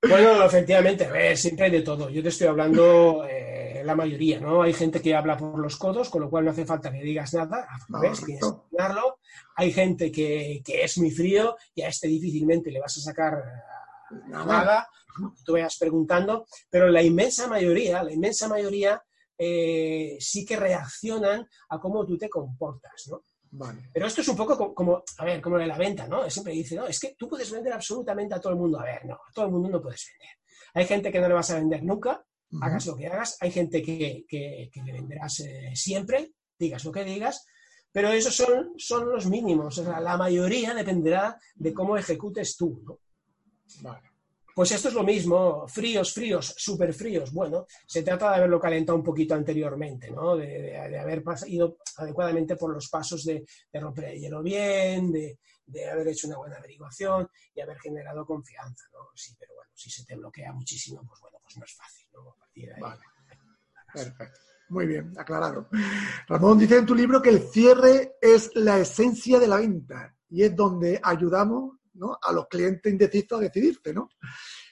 [0.03, 2.09] Bueno, efectivamente, a ver, siempre hay de todo.
[2.09, 4.63] Yo te estoy hablando eh, la mayoría, ¿no?
[4.63, 7.35] Hay gente que habla por los codos, con lo cual no hace falta que digas
[7.35, 7.69] nada,
[8.01, 8.25] ¿ves?
[9.57, 13.35] Hay gente que, es muy frío y a este difícilmente le vas a sacar
[14.11, 14.89] eh, nada,
[15.45, 19.03] tú vayas preguntando, pero la inmensa mayoría, la inmensa mayoría
[19.37, 23.23] eh, sí que reaccionan a cómo tú te comportas, ¿no?
[23.93, 26.29] Pero esto es un poco como, a ver, como de la venta, ¿no?
[26.31, 28.79] Siempre dice, no, es que tú puedes vender absolutamente a todo el mundo.
[28.79, 30.37] A ver, no, a todo el mundo no puedes vender.
[30.75, 32.25] Hay gente que no le vas a vender nunca,
[32.61, 33.37] hagas lo que hagas.
[33.41, 37.45] Hay gente que, que, le venderás eh, siempre, digas lo que digas.
[37.93, 39.79] Pero esos son, son los mínimos.
[39.79, 43.01] O sea, la mayoría dependerá de cómo ejecutes tú, ¿no?
[43.83, 44.10] Vale.
[44.61, 47.33] Pues esto es lo mismo, fríos, fríos, súper fríos.
[47.33, 50.37] Bueno, se trata de haberlo calentado un poquito anteriormente, ¿no?
[50.37, 53.42] De, haber ido adecuadamente por los pasos de,
[53.73, 55.38] romper el hielo bien, de,
[55.90, 59.09] haber hecho una buena averiguación y haber generado confianza, ¿no?
[59.14, 62.37] Sí, pero bueno, si se te bloquea muchísimo, pues bueno, pues no es fácil, ¿no?
[62.83, 63.01] vale.
[63.94, 64.40] Perfecto.
[64.68, 65.70] Muy bien, aclarado.
[66.29, 70.42] Ramón dice en tu libro que el cierre es la esencia de la venta y
[70.42, 71.80] es donde ayudamos
[72.22, 74.09] a los clientes indecisos a decidirse, ¿no?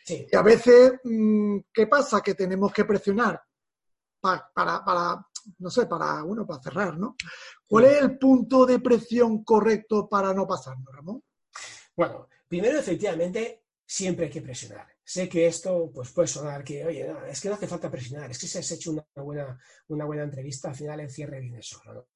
[0.07, 2.21] Y a veces, mm, ¿qué pasa?
[2.21, 3.41] Que tenemos que presionar
[4.21, 5.27] para, para,
[5.59, 7.17] no sé, para, bueno, para cerrar, ¿no?
[7.67, 11.23] ¿Cuál es el punto de presión correcto para no pasarnos, Ramón?
[11.97, 14.87] Bueno, primero, efectivamente, siempre hay que presionar.
[15.03, 18.39] Sé que esto pues, puede sonar que, oye, es que no hace falta presionar, es
[18.39, 22.09] que si has hecho una buena, una buena entrevista, al final el cierre viene solo.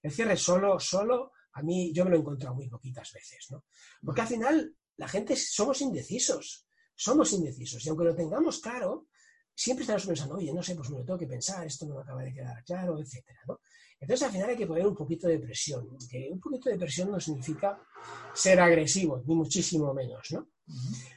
[0.00, 3.64] El cierre solo, solo a mí yo me lo he encontrado muy poquitas veces, ¿no?
[4.04, 9.08] Porque al final la gente somos indecisos, somos indecisos y aunque lo tengamos claro,
[9.54, 12.02] siempre estamos pensando, oye, no sé, pues me lo tengo que pensar, esto no me
[12.02, 13.60] acaba de quedar claro, etcétera, ¿no?
[13.98, 17.18] Entonces al final hay que poner un poquito de presión, un poquito de presión no
[17.18, 17.80] significa
[18.34, 20.50] ser agresivo, ni muchísimo menos, ¿no?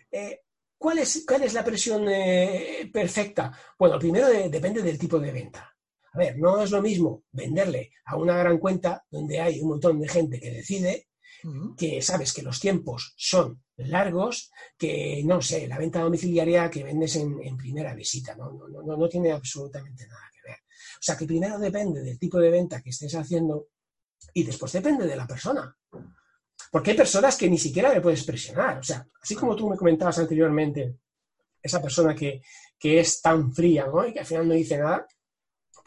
[0.10, 0.43] Eh,
[0.78, 3.52] ¿cuál, es, ¿Cuál es la presión eh, perfecta?
[3.78, 5.75] Bueno, primero depende del tipo de venta.
[6.13, 10.00] A ver, no es lo mismo venderle a una gran cuenta donde hay un montón
[10.00, 11.08] de gente que decide,
[11.78, 17.15] que sabes que los tiempos son largos, que no sé, la venta domiciliaria que vendes
[17.15, 18.52] en, primera visita, ¿no?
[18.52, 20.58] No, no, tiene absolutamente nada que ver.
[20.58, 23.67] O sea que primero depende del tipo de venta que estés haciendo
[24.34, 25.74] y después depende de la persona.
[26.72, 28.80] Porque hay personas que ni siquiera le puedes presionar.
[28.80, 30.98] O sea, así como tú me comentabas anteriormente,
[31.62, 32.41] esa persona que,
[32.78, 34.06] que es tan fría, ¿no?
[34.06, 35.08] Y que al final no dice nada,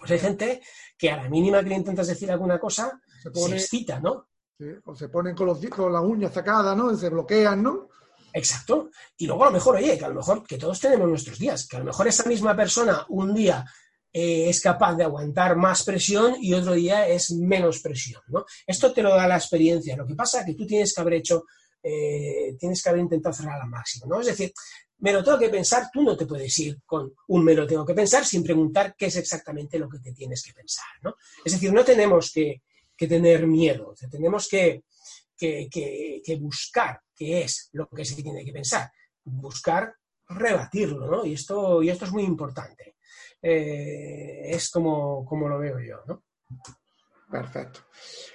[0.03, 0.61] pues hay gente
[0.99, 4.31] que a la mínima que le intentas decir alguna cosa, se, pone, excita, ¿no?
[4.85, 6.97] o se ponen con, los, con las uñas sacadas, ¿no?
[6.97, 7.89] Se bloquean, ¿no?
[8.33, 8.91] Exacto.
[9.17, 11.69] Y luego a lo mejor, oye, que a lo mejor, que todos tenemos nuestros días,
[11.69, 13.65] que a lo mejor esa misma persona un día
[14.13, 18.45] eh, es capaz de aguantar más presión y otro día es menos presión, ¿no?
[18.67, 19.97] Esto te lo da la experiencia.
[19.97, 21.45] Lo que pasa es que tú tienes que haber hecho,
[21.81, 24.21] eh, tienes que haber intentado cerrar al máximo, ¿no?
[24.21, 24.53] Es decir,
[25.03, 27.85] me lo tengo que pensar, tú no te puedes ir con un me lo tengo
[27.85, 30.87] que pensar sin preguntar qué es exactamente lo que te tienes que pensar.
[31.03, 31.17] ¿no?
[31.45, 32.63] Es decir, no tenemos que,
[32.97, 34.85] tener miedo, tenemos que,
[36.39, 38.93] buscar qué es lo que se tiene que pensar.
[39.25, 39.93] Buscar
[40.29, 41.27] rebatirlo, ¿no?
[41.27, 42.95] Y esto, y esto es muy importante.
[43.43, 46.23] Eh, es como, como lo veo yo, ¿no?
[47.29, 47.81] Perfecto.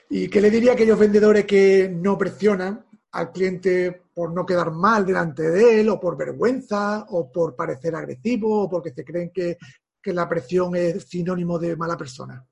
[0.10, 2.87] ¿Y qué le diría a aquellos vendedores que no presionan
[3.18, 7.96] al cliente por no quedar mal delante de él, o por vergüenza, o por parecer
[7.96, 9.58] agresivo, o porque se creen que,
[10.00, 12.46] que la presión es sinónimo de mala persona?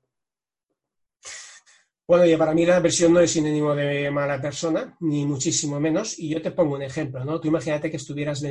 [2.08, 6.18] Bueno, y para mí la presión no es sinónimo de mala persona, ni muchísimo menos.
[6.18, 7.40] Y yo te pongo un ejemplo, ¿no?
[7.40, 8.42] Tú imagínate que estuvieras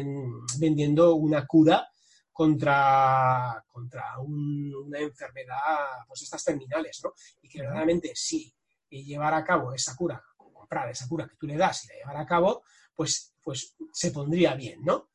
[0.57, 1.85] vendiendo una cura
[2.31, 7.13] contra, contra una enfermedad, pues estas terminales, ¿no?
[7.41, 8.53] Y que verdaderamente sí,
[8.89, 10.21] y llevar a cabo esa cura,
[10.65, 12.63] comprar esa cura que tú le das y la llevar a cabo,
[12.95, 15.09] pues, pues se pondría bien, ¿no?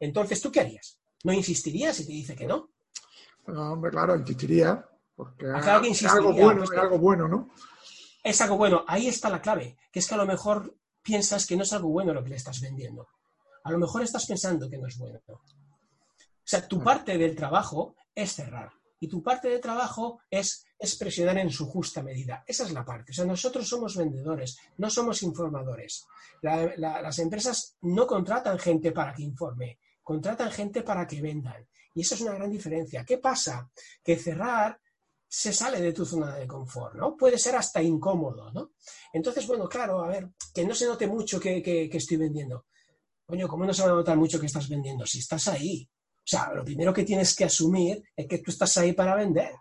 [0.00, 0.98] Entonces, ¿tú qué harías?
[1.24, 2.70] ¿No insistirías si te dice que no?
[3.46, 4.84] No, hombre, claro, insistiría.
[5.14, 7.50] Porque ah, que es algo bueno, es algo bueno, ¿no?
[8.22, 8.84] Es algo bueno.
[8.88, 11.90] Ahí está la clave, que es que a lo mejor piensas que no es algo
[11.90, 13.06] bueno lo que le estás vendiendo.
[13.62, 15.20] A lo mejor estás pensando que no es bueno.
[15.28, 15.40] O
[16.42, 21.38] sea, tu parte del trabajo es cerrar y tu parte de trabajo es, es presionar
[21.38, 22.44] en su justa medida.
[22.46, 23.12] Esa es la parte.
[23.12, 26.06] O sea, nosotros somos vendedores, no somos informadores.
[26.42, 31.66] las empresas no contratan gente para que informe, contratan gente para que vendan.
[31.94, 33.04] Y eso es una gran diferencia.
[33.04, 33.70] ¿Qué pasa?
[34.02, 34.80] Que cerrar
[35.28, 37.16] se sale de tu zona de confort, ¿no?
[37.16, 38.72] Puede ser hasta incómodo, ¿no?
[39.12, 42.66] Entonces, bueno, claro, a ver, que no se note mucho que, que estoy vendiendo.
[43.26, 45.06] Coño, ¿cómo no se va a notar mucho que estás vendiendo?
[45.06, 45.88] Si estás ahí,
[46.24, 49.52] o sea, lo primero que tienes que asumir es que tú estás ahí para vender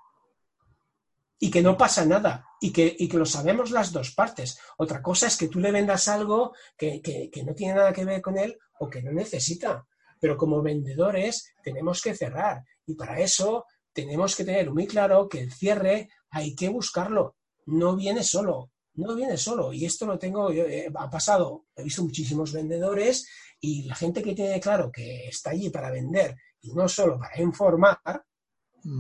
[1.37, 4.57] y que no pasa nada y que, que lo sabemos las dos partes.
[4.77, 8.21] Otra cosa es que tú le vendas algo que, que, no tiene nada que ver
[8.21, 9.85] con él o que no necesita.
[10.21, 15.41] Pero como vendedores tenemos que cerrar y para eso tenemos que tener muy claro que
[15.41, 17.35] el cierre hay que buscarlo.
[17.65, 19.73] No viene solo, no viene solo.
[19.73, 23.27] Y esto lo tengo, eh, ha pasado, he visto muchísimos vendedores
[23.59, 27.41] y la gente que tiene claro que está allí para vender y no solo para
[27.41, 28.25] informar,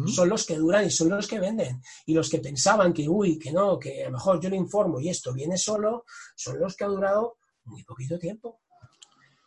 [0.07, 1.81] son los que duran y son los que venden.
[2.05, 4.99] Y los que pensaban que, uy, que no, que a lo mejor yo le informo
[4.99, 8.61] y esto viene solo, son los que ha durado muy poquito tiempo.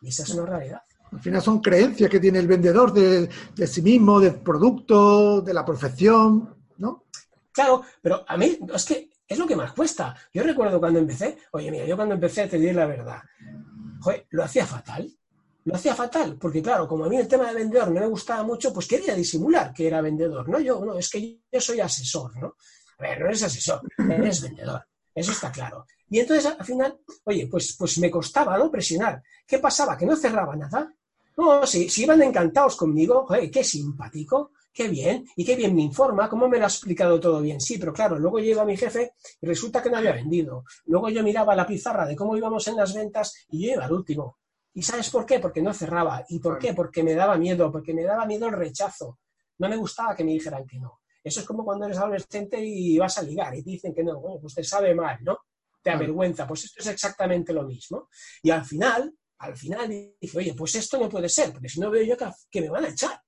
[0.02, 0.82] Y esa es una realidad.
[1.12, 3.28] Al final son creencias que tiene el vendedor de,
[3.66, 7.04] sí mismo, del producto, de la profesión, ¿no?
[7.52, 10.14] Claro, pero a mí es que es lo que más cuesta.
[10.34, 13.22] Yo recuerdo cuando empecé, oye, mira, yo cuando empecé, te diré la verdad,
[14.00, 15.10] joder, lo hacía fatal
[15.66, 18.44] lo hacía fatal, porque claro, como a mí el tema de vendedor no me gustaba
[18.44, 20.60] mucho, pues quería disimular que era vendedor, ¿no?
[20.60, 22.54] Yo, no, es que yo soy asesor, ¿no?
[22.98, 25.84] A ver, no eres asesor, eres vendedor, eso está claro.
[26.08, 28.70] Y entonces al final, oye, pues, pues me costaba, ¿no?
[28.70, 29.20] Presionar.
[29.44, 29.96] ¿Qué pasaba?
[29.96, 30.94] Que no cerraba nada.
[31.36, 36.28] No, si, si iban encantados conmigo, qué simpático, qué bien, y qué bien me informa,
[36.28, 37.60] cómo me lo ha explicado todo bien.
[37.60, 40.62] Sí, pero claro, luego llega mi jefe y resulta que no había vendido.
[40.84, 43.92] Luego yo miraba la pizarra de cómo íbamos en las ventas y yo iba al
[43.92, 44.38] último.
[44.76, 45.40] ¿Y sabes por qué?
[45.40, 46.22] Porque no cerraba.
[46.28, 46.74] ¿Y por qué?
[46.74, 49.20] Porque me daba miedo, porque me daba miedo el rechazo.
[49.56, 51.00] No me gustaba que me dijeran que no.
[51.24, 54.20] Eso es como cuando eres adolescente y vas a ligar y te dicen que no.
[54.20, 55.38] Bueno, pues te sabe mal, ¿no?
[55.82, 56.46] Te avergüenza.
[56.46, 58.10] Pues esto es exactamente lo mismo.
[58.42, 59.88] Y al final, al final
[60.20, 62.14] dije, oye, pues esto no puede ser, porque si no veo yo
[62.50, 63.18] que, me van a echar,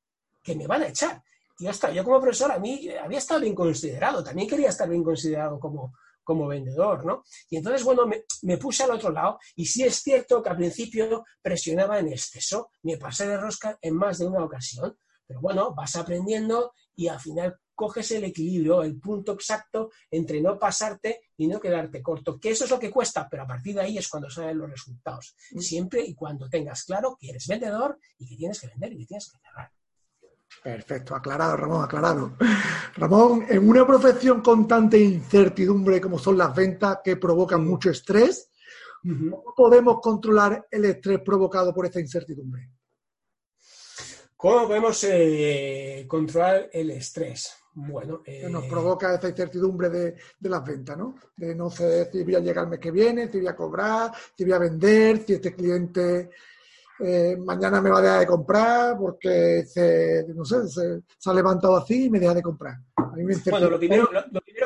[0.43, 1.23] que me van a echar.
[1.59, 4.87] Y ya está, yo como profesor a mí había estado bien considerado, también quería estar
[4.87, 5.95] bien considerado como,
[6.29, 7.25] como vendedor, ¿no?
[7.49, 8.03] Y entonces, bueno,
[8.43, 12.71] me, puse al otro lado y sí es cierto que al principio presionaba en exceso,
[12.83, 14.95] me pasé de rosca en más de una ocasión,
[15.27, 20.59] pero bueno, vas aprendiendo y al final coges el equilibrio, el punto exacto entre no
[20.59, 23.81] pasarte y no quedarte corto, que eso es lo que cuesta, pero a partir de
[23.81, 25.35] ahí es cuando salen los resultados.
[25.53, 25.61] Mm.
[25.61, 29.07] Siempre y cuando tengas claro que eres vendedor y que tienes que vender y que
[29.07, 29.71] tienes que cerrar.
[30.63, 32.33] Perfecto, aclarado, Ramón, aclarado.
[32.97, 38.51] Ramón, en una profesión con tanta incertidumbre como son las ventas que provocan mucho estrés,
[39.03, 42.71] ¿cómo podemos controlar el estrés provocado por esta incertidumbre?
[44.37, 47.55] ¿Cómo podemos eh, controlar el estrés?
[47.75, 51.15] Bueno, que nos eh, provoca esta incertidumbre de, las ventas, ¿no?
[51.37, 54.13] De no sé si voy a llegar el mes que viene, si voy a cobrar,
[54.37, 56.31] si voy a vender, si este cliente
[57.01, 61.77] eh, mañana me va a dejar de comprar porque se, no sé, se, ha levantado
[61.77, 62.77] así y me deja de comprar.
[63.51, 64.09] bueno, lo primero,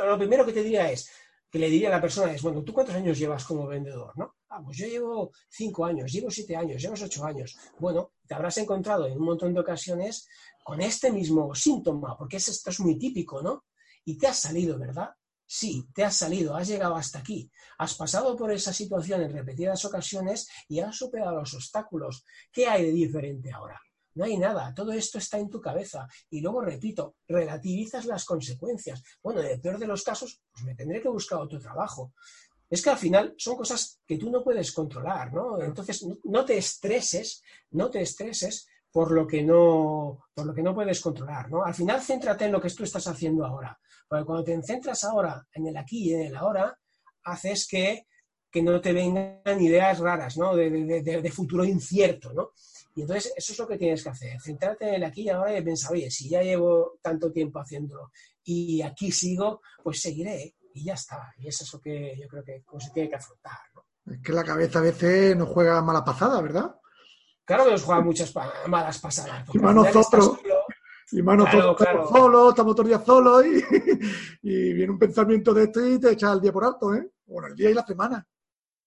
[0.07, 1.11] lo, primero, que te diría es,
[1.51, 4.13] que le diría a la persona es, bueno, ¿tú cuántos años llevas como vendedor?
[4.17, 4.37] ¿no?
[4.49, 7.57] Ah, pues yo llevo cinco años, llevo siete años, llevo ocho años.
[7.79, 10.27] Bueno, te habrás encontrado en un montón de ocasiones
[10.65, 13.65] con este mismo síntoma, porque esto es muy típico, ¿no?
[14.05, 15.11] Y te has salido, ¿verdad?
[15.55, 19.85] Sí, te has salido, has llegado hasta aquí, has pasado por esa situación en repetidas
[19.85, 22.25] ocasiones y has superado los obstáculos.
[22.51, 23.79] ¿Qué hay de diferente ahora?
[24.15, 26.09] No hay nada, todo esto está en tu cabeza.
[26.31, 29.03] Y luego, repito, relativizas las consecuencias.
[29.23, 32.15] Bueno, en el peor de los casos, pues me tendré que buscar otro trabajo.
[32.71, 35.61] Es que al final son cosas que tú no puedes controlar, ¿no?
[35.61, 40.75] Entonces, no te estreses, no te estreses por lo que no, por lo que no
[40.75, 41.63] puedes controlar, ¿no?
[41.63, 43.79] Al final, céntrate en lo que tú estás haciendo ahora.
[44.13, 46.79] Porque cuando te centras ahora en el aquí y en el ahora,
[47.25, 48.05] haces que,
[48.61, 50.55] no te vengan ideas raras, ¿no?
[50.55, 50.69] De,
[51.01, 52.51] de, futuro incierto, ¿no?
[52.95, 55.57] Y entonces eso es lo que tienes que hacer, centrarte en el aquí y ahora
[55.57, 58.13] y pensar, oye, si ya llevo tanto tiempo haciéndolo
[58.45, 61.33] y aquí sigo, pues seguiré y ya está.
[61.39, 64.13] Y eso es lo que yo creo que se tiene que afrontar, ¿no?
[64.13, 66.77] Es que la cabeza a veces nos juega mala pasada, ¿verdad?
[67.47, 68.31] Claro que nos juega muchas
[68.67, 69.49] malas pasadas.
[69.55, 70.39] Y más nosotros,
[71.13, 73.45] y más nosotros estamos solos, estamos todos días solos
[74.43, 77.11] y, viene un pensamiento de esto y te echas el día por alto, ¿eh?
[77.27, 78.27] Bueno, el día y la semana.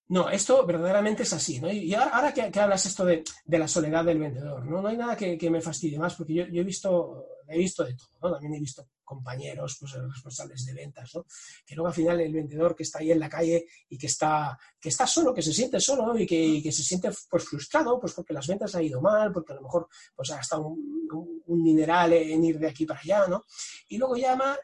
[0.07, 1.71] No, esto verdaderamente es así, ¿no?
[1.71, 4.81] Y ahora, que, hablas esto de, la soledad del vendedor, ¿no?
[4.81, 8.09] No hay nada que, me fastidie más, porque yo, he visto, he visto de todo,
[8.21, 8.31] ¿no?
[8.33, 11.25] También he visto compañeros, pues responsables de ventas, ¿no?
[11.65, 14.57] Que luego al final el vendedor que está ahí en la calle y que está,
[14.79, 18.33] que está solo, que se siente solo y que, se siente pues frustrado, pues porque
[18.33, 22.13] las ventas han ido mal, porque a lo mejor pues ha gastado un, un dineral
[22.13, 23.43] en ir de aquí para allá, ¿no?
[23.87, 24.57] Y luego llama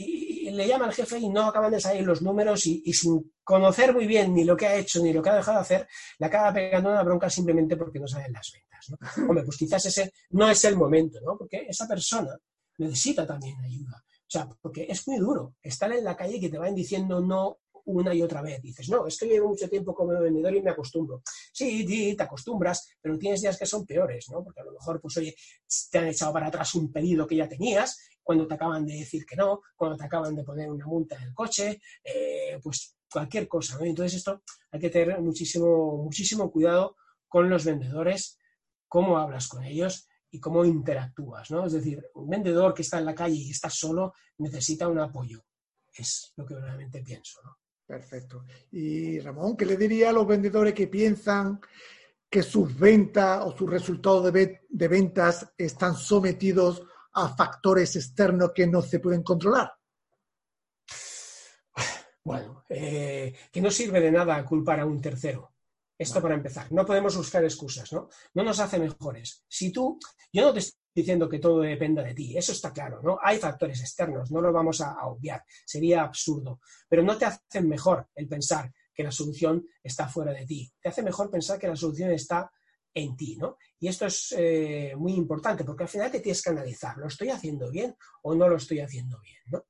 [0.00, 3.92] y, le llama al jefe y no acaban de salir los números y, sin conocer
[3.92, 6.26] muy bien ni lo que ha hecho ni lo que ha dejado de hacer, le
[6.26, 8.90] acaba pegando una bronca simplemente porque no salen las ventas.
[8.90, 8.98] ¿no?
[9.28, 11.36] Hombre, pues quizás ese no es el momento, ¿no?
[11.36, 12.36] Porque esa persona
[12.84, 14.02] necesita también ayuda.
[14.02, 17.58] O sea, porque es muy duro estar en la calle que te vayan diciendo no
[17.86, 18.62] una y otra vez.
[18.62, 21.22] Dices, no, es que llevo mucho tiempo como vendedor y me acostumbro.
[21.52, 24.44] Sí, sí, te acostumbras, pero tienes días que son peores, ¿no?
[24.44, 25.34] Porque a lo mejor, pues oye,
[25.90, 29.26] te han echado para atrás un pedido que ya tenías cuando te acaban de decir
[29.26, 33.48] que no, cuando te acaban de poner una multa en el coche, eh, pues cualquier
[33.48, 33.84] cosa, ¿no?
[33.84, 38.38] Entonces esto hay que tener muchísimo, muchísimo cuidado con los vendedores,
[38.86, 41.66] cómo hablas con ellos y cómo interactúas, ¿no?
[41.66, 45.44] Es decir, un vendedor que está en la calle y está solo necesita un apoyo.
[45.92, 47.58] Es lo que realmente pienso, ¿no?
[47.86, 48.44] Perfecto.
[48.70, 51.60] Y Ramón, ¿qué le diría a los vendedores que piensan
[52.28, 56.82] que sus ventas o sus resultados de, de ventas están sometidos
[57.14, 59.72] a factores externos que no se pueden controlar?
[62.22, 65.54] Bueno, eh, que no sirve de nada culpar a un tercero.
[66.00, 66.72] Esto para empezar.
[66.72, 68.08] No podemos buscar excusas, ¿no?
[68.32, 69.44] No nos hace mejores.
[69.46, 69.98] Si tú,
[70.32, 73.18] yo no te estoy diciendo que todo dependa de ti, eso está claro, ¿no?
[73.22, 77.68] Hay factores externos, no los vamos a, a obviar, sería absurdo, pero no te hacen
[77.68, 80.72] mejor el pensar que la solución está fuera de ti.
[80.80, 82.50] Te hace mejor pensar que la solución está
[82.94, 83.58] en ti, ¿no?
[83.78, 87.28] Y esto es eh, muy importante porque al final te tienes que analizar, ¿lo estoy
[87.28, 89.66] haciendo bien o no lo estoy haciendo bien, ¿no?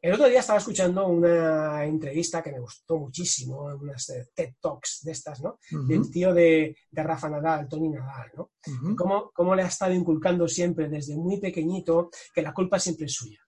[0.00, 5.00] El otro día estaba escuchando una entrevista que me gustó muchísimo, unas eh, TED Talks
[5.02, 5.58] de estas, ¿no?
[5.70, 8.50] Del tío de, Rafa Nadal, Tony Nadal, ¿no?
[8.96, 13.12] cómo, cómo, le ha estado inculcando siempre desde muy pequeñito que la culpa siempre es
[13.12, 13.40] suya.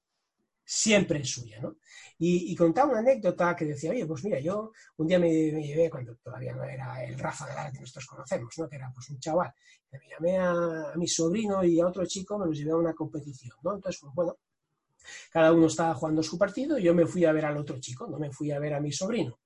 [0.64, 1.76] Siempre es suya, ¿no?
[2.22, 6.16] Y, contaba una anécdota que decía, oye, pues mira, yo un día me, llevé, cuando
[6.16, 8.68] todavía no era el Rafa Nadal que nosotros conocemos, ¿no?
[8.68, 9.50] que era pues un chaval,
[9.90, 13.56] me llamé a, mi sobrino y a otro chico, me los llevé a una competición,
[13.62, 13.74] ¿no?
[13.74, 14.36] Entonces, pues bueno,
[15.30, 18.06] cada uno estaba jugando su partido y yo me fui a ver al otro chico,
[18.06, 19.38] no me fui a ver a mi sobrino.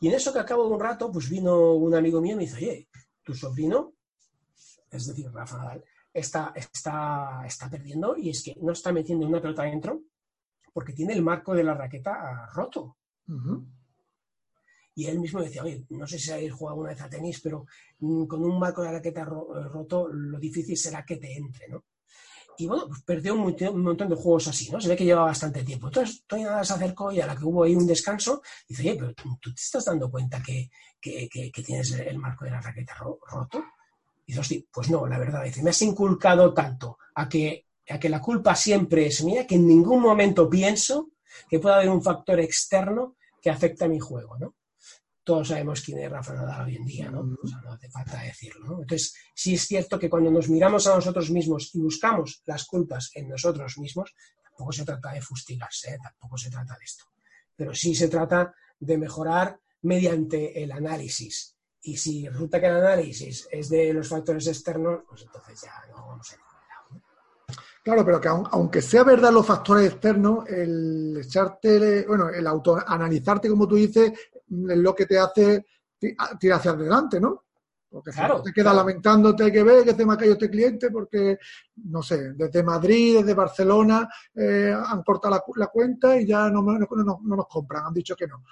[0.00, 2.42] Y en eso que acabo de un rato, pues vino un amigo mío y me
[2.42, 2.88] dice, oye,
[3.22, 3.94] tu sobrino,
[4.90, 9.40] es decir, Rafa Nadal, está, está, está perdiendo y es que no está metiendo una
[9.40, 10.02] pelota adentro
[10.72, 12.98] porque tiene el marco de la raqueta roto.
[14.94, 17.66] Y él mismo decía, oye, no sé si habéis jugado una vez a tenis, pero
[17.98, 21.84] mm, con un marco de la raqueta roto, lo difícil será que te entre, ¿no?
[22.58, 24.80] Y bueno, pues perdió un, montón de juegos así, ¿no?
[24.80, 25.88] Se ve que lleva bastante tiempo.
[25.88, 29.14] Entonces, Tony se acercó y a la que hubo ahí un descanso, dice, oye, pero
[29.14, 33.64] tú, te estás dando cuenta que, tienes el marco de la raqueta roto.
[34.26, 37.98] Y dice, sí, pues no, la verdad, dice, me has inculcado tanto a que a
[37.98, 41.10] que la culpa siempre es mía, que en ningún momento pienso
[41.48, 44.54] que pueda haber un factor externo que afecte a mi juego, ¿no?
[45.26, 47.18] Todos sabemos quién es Rafa Nadal hoy en día, ¿no?
[47.42, 48.80] O sea, no hace falta decirlo, ¿no?
[48.82, 53.10] Entonces, sí es cierto que cuando nos miramos a nosotros mismos y buscamos las culpas
[53.12, 55.98] en nosotros mismos, tampoco se trata de fustigarse, ¿eh?
[56.00, 57.06] tampoco se trata de esto.
[57.56, 61.56] Pero sí se trata de mejorar mediante el análisis.
[61.82, 66.06] Y si resulta que el análisis es de los factores externos, pues entonces ya no
[66.06, 66.45] vamos a
[67.86, 73.68] Claro, pero que aunque sea verdad los factores externos, el echarte, bueno, el autoanalizarte, como
[73.68, 75.64] tú dices, es lo que te hace
[75.96, 77.44] tirar hacia adelante, ¿no?
[77.88, 80.90] Porque si no te quedas lamentándote que ve que se me ha caído este cliente
[80.90, 81.38] porque,
[81.84, 87.20] no sé, desde Madrid, desde Barcelona eh, han cortado la, cuenta y ya no, no,
[87.22, 88.42] nos compran, han dicho que no.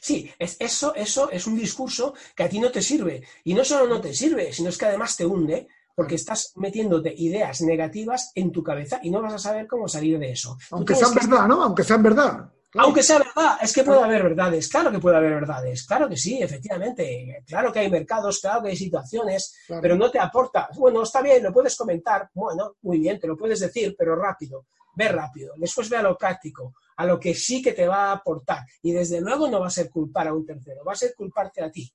[0.00, 3.24] Sí, es, eso, eso es un discurso que a ti no te sirve.
[3.42, 5.66] Y no solo no te sirve, sino es que además te hunde
[5.96, 10.18] porque estás metiéndote ideas negativas en tu cabeza y no vas a saber cómo salir
[10.18, 10.56] de eso.
[10.70, 11.64] Aunque sean verdad, ¿no?
[11.64, 12.52] Aunque sean verdad.
[12.78, 16.16] Aunque sea verdad, es que puede haber verdades, claro que puede haber verdades, claro que
[16.18, 20.68] sí, efectivamente, claro que hay mercados, claro que hay situaciones, pero no te aporta.
[20.76, 24.66] Bueno, está bien, lo puedes comentar, bueno, muy bien, te lo puedes decir, pero rápido,
[24.94, 28.12] ve rápido, después ve a lo práctico, a lo que sí que te va a
[28.12, 28.66] aportar.
[28.82, 31.62] Y desde luego no va a ser culpar a un tercero, va a ser culparte
[31.62, 31.90] a ti.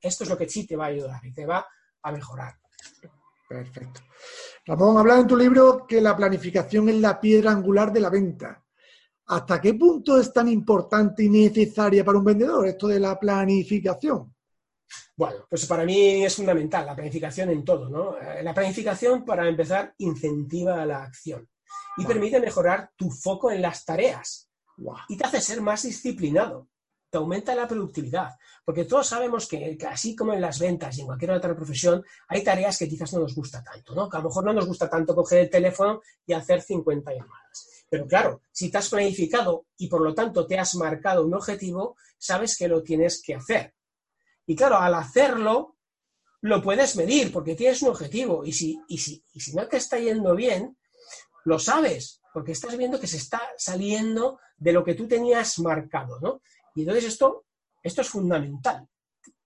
[0.00, 1.66] Esto es lo que sí te va a ayudar y te va
[2.02, 2.54] a mejorar.
[3.48, 4.00] Perfecto.
[4.66, 8.64] Ramón, habla en tu libro que la planificación es la piedra angular de la venta.
[9.26, 14.34] ¿Hasta qué punto es tan importante y necesaria para un vendedor esto de la planificación?
[15.16, 18.18] Bueno, pues para mí es fundamental la planificación en todo, ¿no?
[18.18, 21.48] Eh, la planificación, para empezar, incentiva la acción
[21.96, 24.50] y permite mejorar tu foco en las tareas
[25.08, 26.68] y te hace ser más disciplinado,
[27.10, 28.30] te aumenta la productividad,
[28.64, 32.42] porque todos sabemos que, así como en las ventas y en cualquier otra profesión, hay
[32.42, 34.08] tareas que quizás no nos gusta tanto, ¿no?
[34.08, 37.84] Que a lo mejor no nos gusta tanto coger el teléfono y hacer 50 llamadas.
[37.88, 41.96] Pero claro, si te has planificado y por lo tanto te has marcado un objetivo,
[42.18, 43.74] sabes que lo tienes que hacer.
[44.46, 45.76] Y claro, al hacerlo,
[46.40, 48.44] lo puedes medir porque tienes un objetivo.
[48.44, 50.76] Y si, y si, y si no te está yendo bien,
[51.44, 56.18] lo sabes, porque estás viendo que se está saliendo de lo que tú tenías marcado,
[56.20, 56.40] ¿no?
[56.76, 57.46] Y entonces esto,
[57.82, 58.86] esto es fundamental.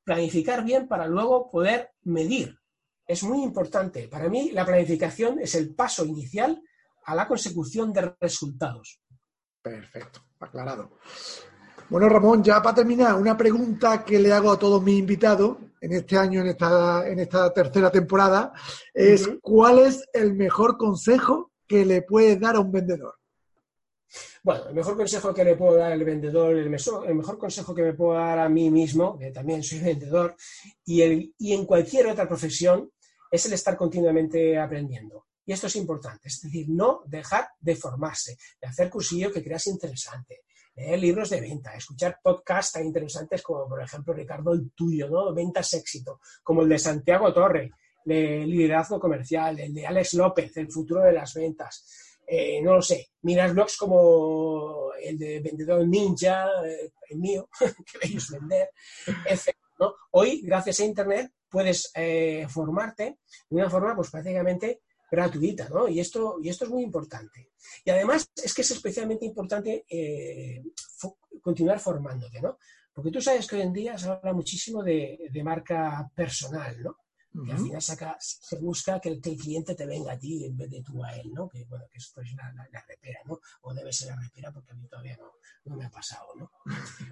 [0.04, 2.58] Planificar bien para luego poder medir.
[3.06, 4.08] Es muy importante.
[4.08, 6.60] Para mí la planificación es el paso inicial
[7.04, 9.00] a la consecución de resultados.
[9.62, 10.98] Perfecto, aclarado.
[11.88, 15.92] Bueno, Ramón, ya para terminar, una pregunta que le hago a todos mis invitados en
[15.92, 18.52] este año, en esta, en esta tercera temporada,
[18.92, 23.19] es ¿cuál es el mejor consejo que le puedes dar a un vendedor?
[24.42, 27.94] Bueno, el mejor consejo que le puedo dar al vendedor, el mejor, consejo que me
[27.94, 30.36] puedo dar a mí mismo, que también soy vendedor,
[30.84, 32.90] y, el, y en cualquier otra profesión,
[33.30, 35.26] es el estar continuamente aprendiendo.
[35.44, 39.66] Y esto es importante, es decir, no dejar de formarse, de hacer cursillo que creas
[39.66, 40.42] interesante,
[40.76, 45.34] leer libros de venta, escuchar podcasts tan interesantes como, por ejemplo, Ricardo, el tuyo, ¿no?
[45.34, 47.72] Ventas Éxito, como el de Santiago Torre,
[48.04, 51.84] de liderazgo comercial, el de Alex López, el futuro de las ventas.
[52.32, 57.98] Eh, no lo sé, miras blogs como el de Vendedor Ninja, eh, el mío, que
[57.98, 58.70] veis vender,
[59.26, 59.56] etc.
[60.12, 63.18] Hoy, gracias a Internet, puedes eh, formarte
[63.48, 65.88] de una forma pues prácticamente gratuita, ¿no?
[65.88, 67.50] Y esto, y esto es muy importante.
[67.84, 70.62] Y además es que es especialmente importante eh,
[71.42, 72.58] continuar formándote, ¿no?
[72.92, 76.96] Porque tú sabes que hoy en día se habla muchísimo de, marca personal, ¿no?
[77.32, 77.80] Y al final
[78.18, 81.32] se busca que el, cliente te venga a ti en vez de tú a él,
[81.32, 81.48] ¿no?
[81.48, 83.38] Que bueno, que es pues la, la, repera, ¿no?
[83.62, 85.32] O debe ser la repera porque a mí todavía no,
[85.66, 86.50] no me ha pasado, ¿no?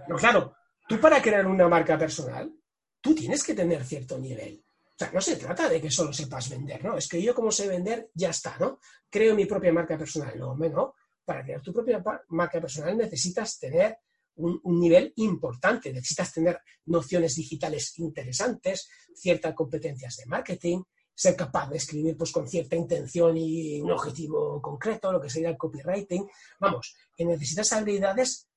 [0.06, 0.56] Pero claro,
[0.88, 2.52] tú para crear una marca personal,
[3.00, 4.64] tú tienes que tener cierto nivel.
[4.84, 6.96] O sea, no se trata de que solo sepas vender, ¿no?
[6.96, 8.80] Es que yo como sé vender, ya está, ¿no?
[9.08, 10.36] Creo mi propia marca personal.
[10.36, 10.94] No, no.
[11.24, 13.98] Para crear tu propia marca personal necesitas tener
[14.38, 20.82] un, nivel importante, necesitas tener nociones digitales interesantes, ciertas competencias de marketing,
[21.14, 25.50] ser capaz de escribir pues, con cierta intención y un objetivo concreto, lo que sería
[25.50, 26.28] el copywriting.
[26.60, 28.48] Vamos, que necesitas habilidades,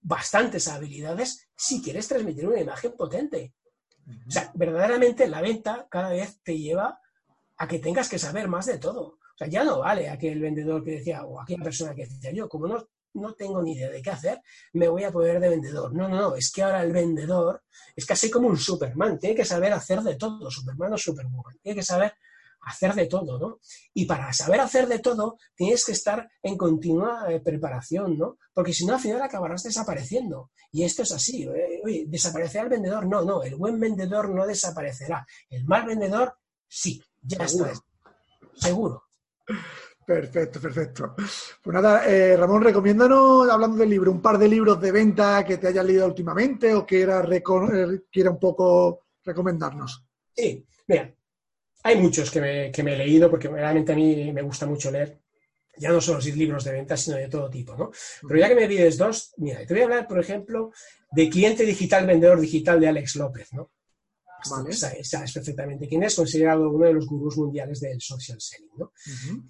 [0.00, 3.54] bastantes habilidades, si quieres transmitir una imagen potente.
[4.26, 7.00] O sea, verdaderamente la venta cada vez te lleva
[7.56, 9.02] a que tengas que saber más de todo.
[9.02, 12.48] O sea, ya no vale aquel vendedor que decía, o aquella persona que decía, yo
[12.48, 14.40] como no, no tengo ni idea de qué hacer,
[14.72, 15.94] me voy a poder de vendedor.
[15.94, 17.62] No, no, no, es que ahora el vendedor
[17.94, 21.76] es casi como un Superman, tiene que saber hacer de todo, Superman o Superwoman, tiene
[21.76, 22.14] que saber
[22.62, 23.58] hacer de todo, ¿no?
[23.94, 28.38] Y para saber hacer de todo, tienes que estar en continua eh, preparación, ¿no?
[28.52, 30.50] Porque si no, al final acabarás desapareciendo.
[30.70, 31.44] Y esto es así.
[31.44, 31.80] ¿eh?
[31.84, 33.06] Oye, ¿desaparecerá el vendedor?
[33.06, 35.26] No, no, el buen vendedor no desaparecerá.
[35.50, 36.34] El mal vendedor,
[36.68, 37.72] sí, ya está.
[38.54, 39.04] Seguro.
[40.04, 41.14] Perfecto, perfecto.
[41.62, 45.58] Pues nada, eh, Ramón, recomiéndanos, hablando del libro, un par de libros de venta que
[45.58, 47.24] te hayas leído últimamente o que quiera,
[48.10, 50.04] quiera un poco recomendarnos.
[50.34, 51.14] Sí, mira,
[51.84, 55.20] hay muchos que me, he leído porque realmente a mí me gusta mucho leer.
[55.78, 57.90] Ya no solo libros de ventas, sino de todo tipo, ¿no?
[58.28, 60.70] Pero ya que me pides dos, mira, te voy a hablar, por ejemplo,
[61.10, 63.70] de Cliente Digital, Vendedor Digital de Alex López, ¿no?
[64.50, 64.72] Vale.
[64.72, 68.92] Sabes, perfectamente quién es, considerado uno de los gurús mundiales del social selling, ¿no?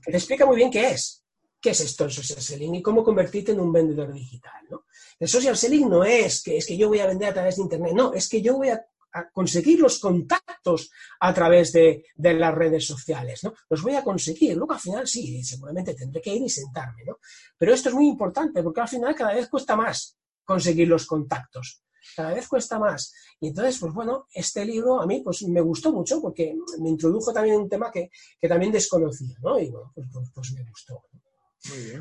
[0.04, 1.24] Te explica muy bien qué es.
[1.60, 4.86] ¿Qué es esto el social selling y cómo convertirte en un vendedor digital, ¿no?
[5.20, 7.62] El social selling no es que, es que yo voy a vender a través de
[7.62, 10.90] Internet, no, es que yo voy a a conseguir los contactos
[11.20, 13.54] a través de, las redes sociales, ¿no?
[13.68, 14.56] Los voy a conseguir.
[14.56, 17.18] Luego al final sí, seguramente tendré que ir y sentarme, ¿no?
[17.56, 21.82] Pero esto es muy importante porque al final cada vez cuesta más conseguir los contactos.
[22.16, 23.14] Cada vez cuesta más.
[23.40, 27.32] Y entonces, pues bueno, este libro a mí pues me gustó mucho porque me introdujo
[27.32, 28.10] también un tema que,
[28.48, 29.58] también desconocía, ¿no?
[29.58, 31.02] Y bueno, pues, pues, pues me gustó.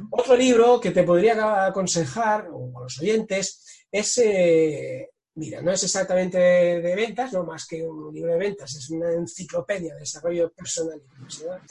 [0.10, 5.84] Otro libro que te podría aconsejar, o a los oyentes, es, eh, mira, no es
[5.84, 10.52] exactamente de, ventas, no más que un libro de ventas, es una enciclopedia de desarrollo
[10.52, 11.62] personal y profesional.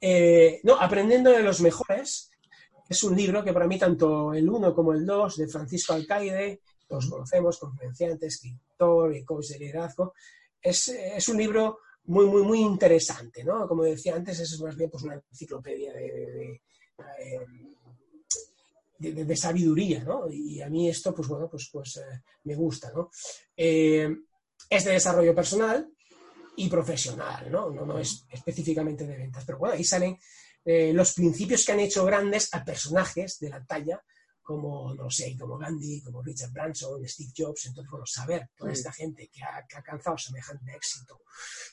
[0.00, 2.30] Eh, no, Aprendiendo de los mejores,
[2.88, 6.60] es un libro que para mí tanto el 1 como el 2 de Francisco Alcaide,
[6.88, 10.14] los conocemos, conferenciante, escritor y coach de liderazgo,
[10.60, 13.68] es, es un libro muy, muy, muy interesante, ¿no?
[13.68, 16.60] Como decía antes, es más bien pues, una enciclopedia de,
[18.98, 20.28] de, sabiduría, ¿no?
[20.30, 23.10] Y a mí esto, pues bueno, pues, pues eh, me gusta, ¿no?
[23.56, 24.08] Eh,
[24.68, 25.88] es de desarrollo personal
[26.56, 27.70] y profesional, ¿no?
[27.70, 27.86] ¿no?
[27.86, 30.18] No es específicamente de ventas, pero bueno, ahí salen
[30.64, 34.02] eh, los principios que han hecho grandes a personajes de la talla
[34.48, 37.66] como, no sé, como Gandhi, como Richard Branson, Steve Jobs.
[37.66, 41.20] Entonces, bueno, saber toda esta gente que ha, alcanzado semejante éxito,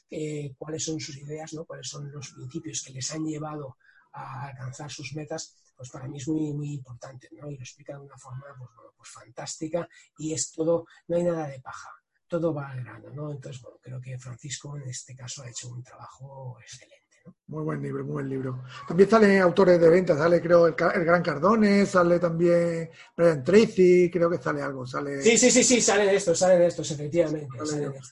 [0.10, 1.64] eh, cuáles son sus ideas, ¿no?
[1.64, 3.78] cuáles son los principios que les han llevado
[4.12, 7.50] a alcanzar sus metas, pues para mí es muy, muy importante, ¿no?
[7.50, 11.24] Y lo explica de una forma, pues, bueno, pues fantástica y es todo, no hay
[11.24, 11.92] nada de paja,
[12.28, 13.32] todo va al grano, ¿no?
[13.32, 17.05] Entonces, bueno, creo que Francisco en este caso ha hecho un trabajo excelente.
[17.48, 18.64] Muy buen libro, muy buen libro.
[18.88, 24.30] También salen autores de ventas, sale creo el, Gran Cardone, sale también Brian Tracy, creo
[24.30, 25.22] que sale algo, sale...
[25.22, 27.48] Sí, sí, sí, sí, salen estos, salen estos, efectivamente.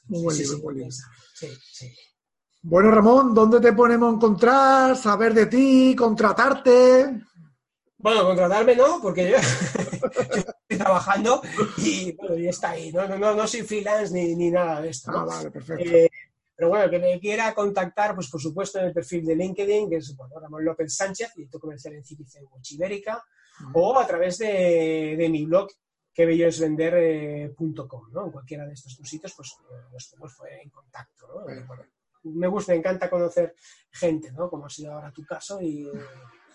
[0.07, 0.91] Muy buen libro, muy buen libro.
[1.33, 1.93] Sí, sí.
[2.61, 7.23] Bueno, Ramón, ¿dónde te ponemos a encontrar, saber de ti, contratarte?
[7.97, 9.37] Bueno, contratarme no, porque yo,
[10.31, 11.41] estoy trabajando
[11.77, 12.91] y, bueno, y está ahí.
[12.91, 15.11] No, no, no, soy freelance ni, ni nada de esto.
[15.13, 15.83] Ah, vale, perfecto.
[15.83, 16.09] Eh,
[16.63, 19.97] pero bueno, que me quiera contactar, pues por supuesto en el perfil de LinkedIn, que
[19.97, 23.21] es bueno, Ramón López Sánchez, director comercial en Citizen Ibérica,
[23.73, 25.69] o a través de, mi blog,
[26.13, 28.27] quebellosvender.com, ¿no?
[28.27, 29.57] En cualquiera de estos dos sitios, pues
[29.91, 31.43] nos ponemos en contacto, ¿no?
[32.31, 33.53] me gusta, me encanta conocer
[33.91, 34.49] gente, ¿no?
[34.49, 35.85] Como ha sido ahora tu caso y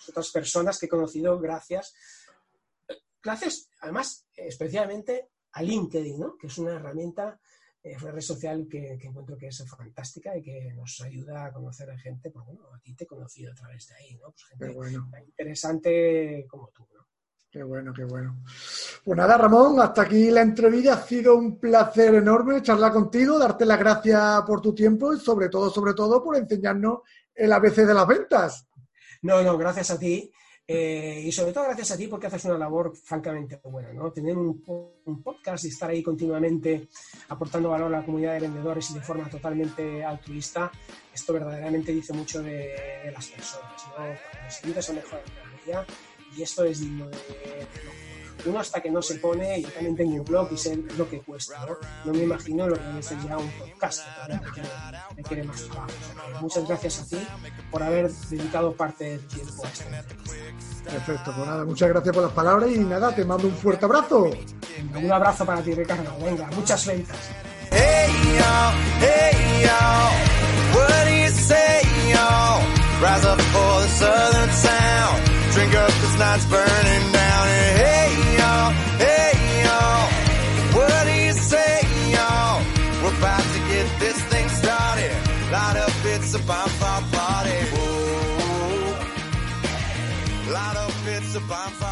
[0.09, 1.95] otras personas que he conocido gracias,
[3.23, 6.39] gracias además especialmente a LinkedIn, ¿no?
[6.39, 7.39] Que es una herramienta
[7.93, 11.91] es una red social que, encuentro que es fantástica y que nos ayuda a conocer
[11.91, 14.35] a gente, pues bueno, a ti te he conocido a través de ahí, ¿no?
[14.59, 17.07] Pues gente interesante como tú, ¿no?
[17.51, 18.43] Qué bueno, qué bueno.
[19.03, 20.95] Pues nada, Ramón, hasta aquí la entrevista.
[20.95, 25.49] Ha sido un placer enorme charlar contigo, darte las gracias por tu tiempo y sobre
[25.49, 27.01] todo, sobre todo, por enseñarnos
[27.35, 28.69] el ABC de las ventas.
[29.23, 30.31] No, no, gracias a ti.
[30.71, 34.13] Eh, y sobre todo gracias a ti porque haces una labor francamente buena, ¿no?
[34.13, 34.63] Tener un,
[35.25, 36.89] podcast y estar ahí continuamente
[37.29, 40.71] aportando valor a la comunidad de vendedores y de forma totalmente altruista,
[41.15, 44.45] esto verdaderamente dice mucho de, las personas, ¿no?
[44.45, 45.87] Nos ayudas a mejorar la vida
[46.37, 48.08] y esto es digno de, de
[48.47, 51.21] uno hasta que no se pone, yo también tengo un blog y sé lo que
[51.21, 51.77] cuesta, ¿no?
[52.05, 54.05] No me imagino lo que debe ser ya un podcast,
[54.55, 54.63] que
[55.17, 55.93] me quiere más trabajo.
[56.41, 57.27] muchas gracias a ti
[57.71, 59.85] por haber dedicado parte del tiempo a esto.
[60.85, 64.31] Perfecto, pues nada, muchas gracias por las palabras y nada, te mando un fuerte abrazo.
[64.95, 66.17] Un abrazo para ti, Ricardo.
[66.25, 67.17] Venga, muchas ventas.
[73.01, 75.25] Rise up for the southern sound.
[75.53, 77.47] Drink up this night's burning down.
[77.47, 78.08] And hey,
[78.39, 78.71] y'all,
[79.05, 79.33] hey,
[79.65, 80.05] y'all.
[80.77, 81.73] What do you say,
[82.15, 82.63] y'all?
[83.03, 85.13] We're about to get this thing started.
[85.53, 87.59] Light up, it's a bonfire party.
[87.73, 88.93] Whoa.
[90.53, 91.88] Light up, it's a bonfire.